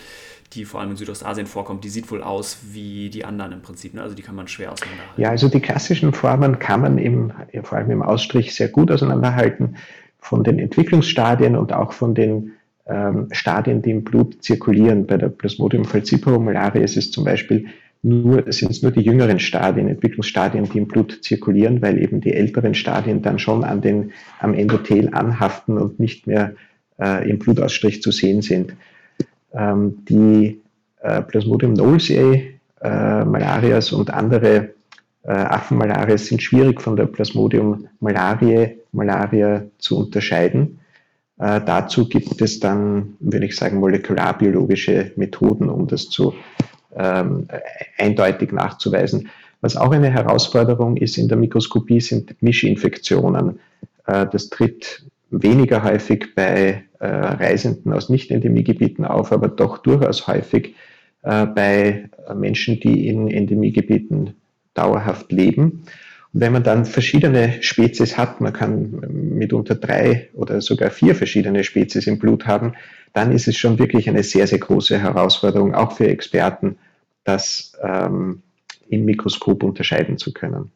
[0.54, 3.92] die vor allem in Südostasien vorkommt, die sieht wohl aus wie die anderen im Prinzip.
[3.92, 4.02] Ne?
[4.02, 5.20] Also die kann man schwer auseinanderhalten.
[5.20, 7.32] Ja, also die klassischen Formen kann man im,
[7.64, 9.76] vor allem im Ausstrich sehr gut auseinanderhalten
[10.18, 12.54] von den Entwicklungsstadien und auch von den
[12.88, 15.06] ähm, Stadien, die im Blut zirkulieren.
[15.06, 17.66] Bei der Plasmodium falciparum malaria ist es zum Beispiel
[18.02, 22.32] nur, sind es nur die jüngeren Stadien, Entwicklungsstadien, die im Blut zirkulieren, weil eben die
[22.32, 26.54] älteren Stadien dann schon an den, am Endothel anhaften und nicht mehr
[27.00, 28.74] äh, im Blutausstrich zu sehen sind.
[29.52, 30.60] Ähm, die
[31.00, 34.70] äh, Plasmodium knowlesiae, äh, Malarias und andere
[35.24, 40.78] äh, Affenmalarias sind schwierig von der Plasmodium malariae, Malaria zu unterscheiden.
[41.38, 46.34] Äh, dazu gibt es dann, würde ich sagen, molekularbiologische Methoden, um das zu
[46.96, 47.46] ähm,
[47.96, 49.28] eindeutig nachzuweisen.
[49.60, 53.60] Was auch eine Herausforderung ist in der Mikroskopie, sind Mischinfektionen.
[54.06, 60.74] Äh, das tritt weniger häufig bei äh, Reisenden aus Nicht-Endemiegebieten auf, aber doch durchaus häufig
[61.22, 64.34] äh, bei Menschen, die in Endemiegebieten
[64.74, 65.84] dauerhaft leben.
[66.32, 71.64] Und wenn man dann verschiedene Spezies hat, man kann mitunter drei oder sogar vier verschiedene
[71.64, 72.74] Spezies im Blut haben,
[73.12, 76.76] dann ist es schon wirklich eine sehr, sehr große Herausforderung, auch für Experten,
[77.24, 78.42] das ähm,
[78.88, 80.70] im Mikroskop unterscheiden zu können.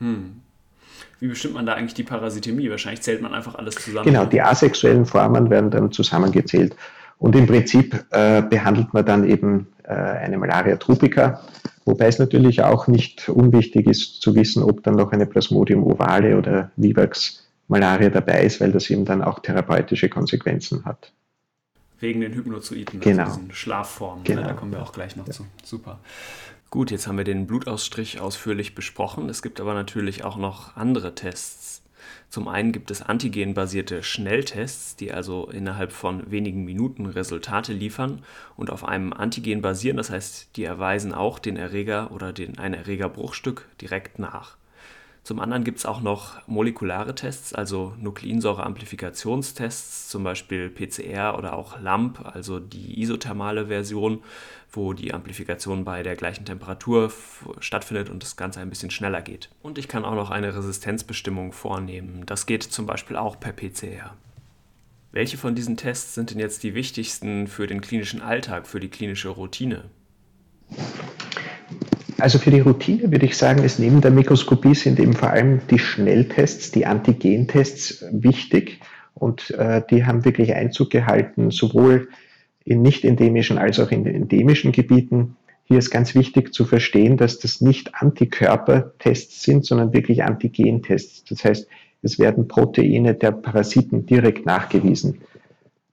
[0.00, 0.42] Hm.
[1.20, 2.68] Wie bestimmt man da eigentlich die Parasitemie?
[2.68, 4.06] Wahrscheinlich zählt man einfach alles zusammen.
[4.06, 6.74] Genau, die asexuellen Formen werden dann zusammengezählt.
[7.18, 11.40] Und im Prinzip äh, behandelt man dann eben äh, eine Malaria tropica,
[11.84, 16.36] wobei es natürlich auch nicht unwichtig ist zu wissen, ob dann noch eine Plasmodium ovale
[16.36, 21.12] oder Vivax Malaria dabei ist, weil das eben dann auch therapeutische Konsequenzen hat.
[22.00, 23.24] Wegen den Hypnozoiden, also genau.
[23.24, 24.24] also diesen Schlafformen.
[24.24, 24.42] Genau.
[24.42, 24.48] Ne?
[24.48, 25.32] Da kommen wir auch gleich noch ja.
[25.32, 25.46] zu.
[25.62, 26.00] Super.
[26.70, 29.28] Gut, jetzt haben wir den Blutausstrich ausführlich besprochen.
[29.28, 31.81] Es gibt aber natürlich auch noch andere Tests.
[32.32, 38.24] Zum einen gibt es antigenbasierte Schnelltests, die also innerhalb von wenigen Minuten Resultate liefern
[38.56, 42.72] und auf einem Antigen basieren, das heißt, die erweisen auch den Erreger oder den, ein
[42.72, 44.56] Erregerbruchstück direkt nach.
[45.24, 51.80] Zum anderen gibt es auch noch molekulare Tests, also Nukleinsäureamplifikationstests, zum Beispiel PCR oder auch
[51.80, 54.24] LAMP, also die isothermale Version,
[54.72, 57.12] wo die Amplifikation bei der gleichen Temperatur
[57.60, 59.48] stattfindet und das Ganze ein bisschen schneller geht.
[59.62, 62.26] Und ich kann auch noch eine Resistenzbestimmung vornehmen.
[62.26, 64.16] Das geht zum Beispiel auch per PCR.
[65.12, 68.88] Welche von diesen Tests sind denn jetzt die wichtigsten für den klinischen Alltag, für die
[68.88, 69.84] klinische Routine?
[72.18, 75.60] Also für die Routine würde ich sagen, ist neben der Mikroskopie sind eben vor allem
[75.68, 78.80] die Schnelltests, die Antigentests wichtig
[79.14, 82.08] und äh, die haben wirklich Einzug gehalten, sowohl
[82.64, 85.36] in nicht-endemischen als auch in endemischen Gebieten.
[85.64, 91.24] Hier ist ganz wichtig zu verstehen, dass das nicht Antikörpertests sind, sondern wirklich Antigentests.
[91.24, 91.66] Das heißt,
[92.02, 95.22] es werden Proteine der Parasiten direkt nachgewiesen.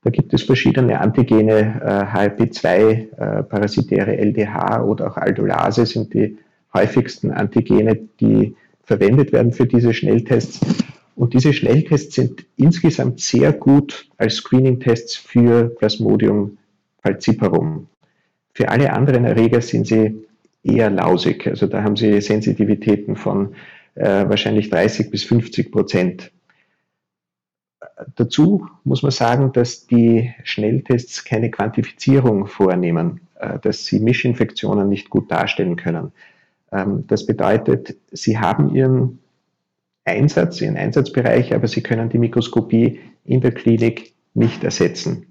[0.01, 6.37] Da gibt es verschiedene Antigene, äh, HLP2, äh, parasitäre LDH oder auch Aldolase sind die
[6.73, 10.61] häufigsten Antigene, die verwendet werden für diese Schnelltests.
[11.15, 16.57] Und diese Schnelltests sind insgesamt sehr gut als Screening-Tests für Plasmodium
[17.03, 17.87] falciparum.
[18.53, 20.25] Für alle anderen Erreger sind sie
[20.63, 21.45] eher lausig.
[21.45, 23.55] Also da haben sie Sensitivitäten von
[23.95, 26.31] äh, wahrscheinlich 30 bis 50 Prozent.
[28.15, 35.09] Dazu muss man sagen, dass die Schnelltests keine Quantifizierung vornehmen, äh, dass sie Mischinfektionen nicht
[35.09, 36.11] gut darstellen können.
[36.71, 39.19] Ähm, das bedeutet, sie haben ihren
[40.05, 45.27] Einsatz, ihren Einsatzbereich, aber sie können die Mikroskopie in der Klinik nicht ersetzen.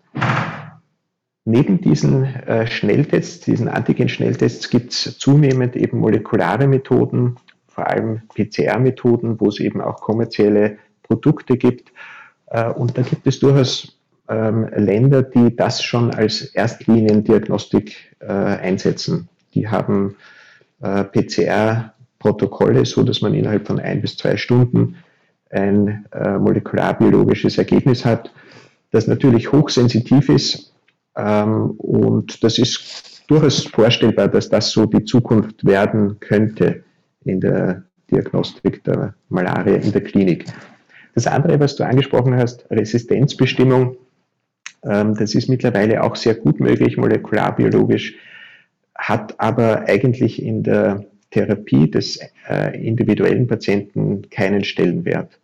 [1.45, 9.41] Neben diesen äh, Schnelltests, diesen Antigen-Schnelltests gibt es zunehmend eben molekulare Methoden, vor allem PCR-Methoden,
[9.41, 11.93] wo es eben auch kommerzielle Produkte gibt
[12.77, 19.29] und da gibt es durchaus ähm, Länder, die das schon als Erstliniendiagnostik äh, einsetzen.
[19.55, 20.17] Die haben
[20.81, 24.97] äh, PCR-Protokolle, so dass man innerhalb von ein bis zwei Stunden
[25.51, 28.31] ein molekularbiologisches Ergebnis hat,
[28.91, 30.75] das natürlich hochsensitiv ist.
[31.17, 36.85] Ähm, und das ist durchaus vorstellbar, dass das so die Zukunft werden könnte
[37.25, 40.47] in der Diagnostik der Malaria in der Klinik.
[41.15, 43.97] Das andere, was du angesprochen hast, Resistenzbestimmung,
[44.85, 48.17] ähm, das ist mittlerweile auch sehr gut möglich, molekularbiologisch,
[48.95, 55.39] hat aber eigentlich in der Therapie des äh, individuellen Patienten keinen Stellenwert.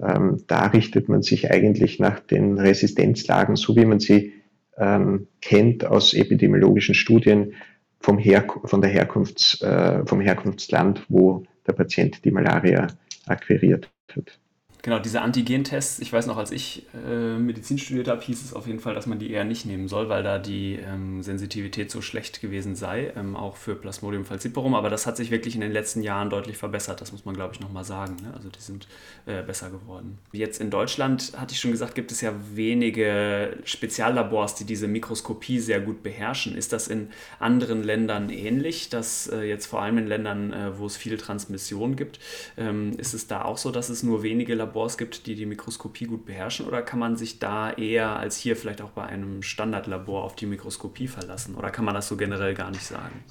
[0.00, 4.32] Ähm, da richtet man sich eigentlich nach den Resistenzlagen, so wie man sie
[4.78, 7.54] ähm, kennt aus epidemiologischen Studien
[8.00, 12.86] vom, Her von der Herkunfts-, äh, vom Herkunftsland, wo der Patient die Malaria
[13.26, 14.39] akquiriert hat.
[14.82, 18.66] Genau, diese Antigen-Tests, ich weiß noch, als ich äh, Medizin studiert habe, hieß es auf
[18.66, 22.00] jeden Fall, dass man die eher nicht nehmen soll, weil da die ähm, Sensitivität so
[22.00, 24.74] schlecht gewesen sei, ähm, auch für Plasmodium falciparum.
[24.74, 27.52] Aber das hat sich wirklich in den letzten Jahren deutlich verbessert, das muss man, glaube
[27.54, 28.16] ich, nochmal sagen.
[28.22, 28.32] Ne?
[28.34, 28.88] Also die sind
[29.26, 30.18] äh, besser geworden.
[30.32, 35.58] Jetzt in Deutschland, hatte ich schon gesagt, gibt es ja wenige Speziallabors, die diese Mikroskopie
[35.58, 36.56] sehr gut beherrschen.
[36.56, 37.08] Ist das in
[37.38, 41.96] anderen Ländern ähnlich, dass äh, jetzt vor allem in Ländern, äh, wo es viel Transmission
[41.96, 42.18] gibt,
[42.56, 45.46] ähm, ist es da auch so, dass es nur wenige Labors Labors gibt, die die
[45.46, 46.66] Mikroskopie gut beherrschen?
[46.66, 50.46] Oder kann man sich da eher als hier vielleicht auch bei einem Standardlabor auf die
[50.46, 51.56] Mikroskopie verlassen?
[51.56, 53.24] Oder kann man das so generell gar nicht sagen?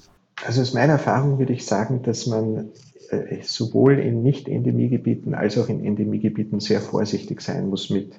[0.44, 2.70] Also aus meiner Erfahrung würde ich sagen, dass man
[3.08, 8.12] äh, sowohl in Nicht-Endemiegebieten als auch in Endemiegebieten sehr vorsichtig sein muss mit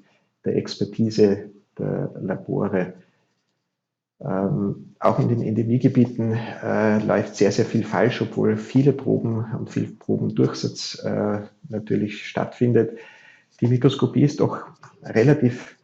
[0.43, 2.93] der Expertise der Labore.
[4.23, 9.69] Ähm, auch in den Endemiegebieten äh, läuft sehr, sehr viel falsch, obwohl viele Proben und
[9.69, 12.97] viel Probendurchsatz äh, natürlich stattfindet.
[13.61, 14.59] Die Mikroskopie ist doch
[15.03, 15.75] relativ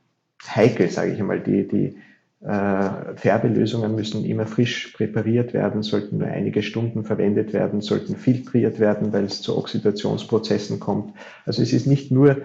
[0.45, 1.39] heikel, sage ich einmal.
[1.39, 1.97] Die, die
[2.45, 8.79] äh, Färbelösungen müssen immer frisch präpariert werden, sollten nur einige Stunden verwendet werden, sollten filtriert
[8.79, 11.13] werden, weil es zu Oxidationsprozessen kommt.
[11.45, 12.37] Also es ist nicht nur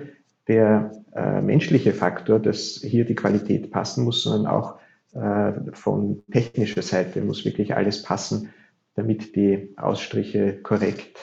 [0.49, 4.77] der äh, menschliche Faktor, dass hier die Qualität passen muss, sondern auch
[5.15, 8.51] äh, von technischer Seite muss wirklich alles passen,
[8.95, 11.17] damit die Ausstriche korrekt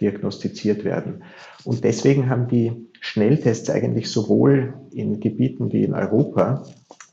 [0.00, 1.22] diagnostiziert werden.
[1.64, 6.64] Und deswegen haben die Schnelltests eigentlich sowohl in Gebieten wie in Europa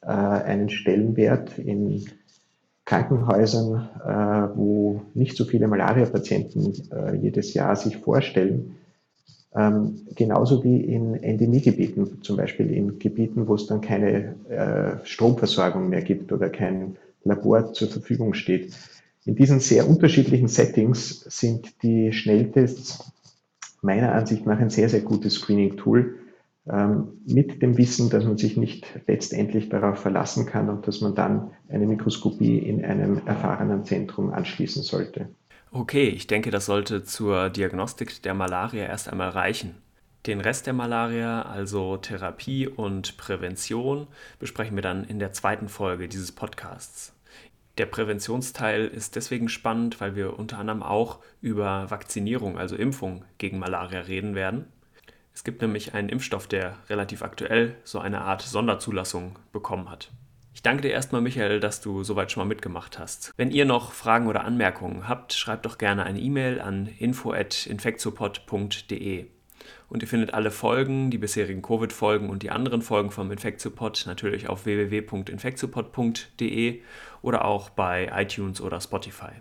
[0.02, 2.06] äh, einen Stellenwert in
[2.86, 8.78] Krankenhäusern, äh, wo nicht so viele Malaria-Patienten äh, jedes Jahr sich vorstellen,
[9.56, 15.90] ähm, genauso wie in Endemiegebieten, zum Beispiel in Gebieten, wo es dann keine äh, Stromversorgung
[15.90, 18.74] mehr gibt oder kein Labor zur Verfügung steht.
[19.26, 23.12] In diesen sehr unterschiedlichen Settings sind die Schnelltests
[23.82, 26.16] meiner Ansicht nach ein sehr, sehr gutes Screening-Tool
[26.68, 31.14] ähm, mit dem Wissen, dass man sich nicht letztendlich darauf verlassen kann und dass man
[31.14, 35.30] dann eine Mikroskopie in einem erfahrenen Zentrum anschließen sollte.
[35.74, 39.82] Okay, ich denke, das sollte zur Diagnostik der Malaria erst einmal reichen.
[40.26, 44.08] Den Rest der Malaria, also Therapie und Prävention,
[44.38, 47.16] besprechen wir dann in der zweiten Folge dieses Podcasts.
[47.78, 53.58] Der Präventionsteil ist deswegen spannend, weil wir unter anderem auch über Vakzinierung, also Impfung gegen
[53.58, 54.66] Malaria reden werden.
[55.34, 60.12] Es gibt nämlich einen Impfstoff, der relativ aktuell so eine Art Sonderzulassung bekommen hat.
[60.62, 63.34] Ich danke dir erstmal, Michael, dass du soweit schon mal mitgemacht hast.
[63.36, 69.26] Wenn ihr noch Fragen oder Anmerkungen habt, schreibt doch gerne eine E-Mail an info.infektiopod.de.
[69.90, 74.50] Und ihr findet alle Folgen, die bisherigen Covid-Folgen und die anderen Folgen vom Infektiopod natürlich
[74.50, 76.82] auf www.infektiopod.de
[77.24, 79.32] oder auch bei iTunes oder Spotify.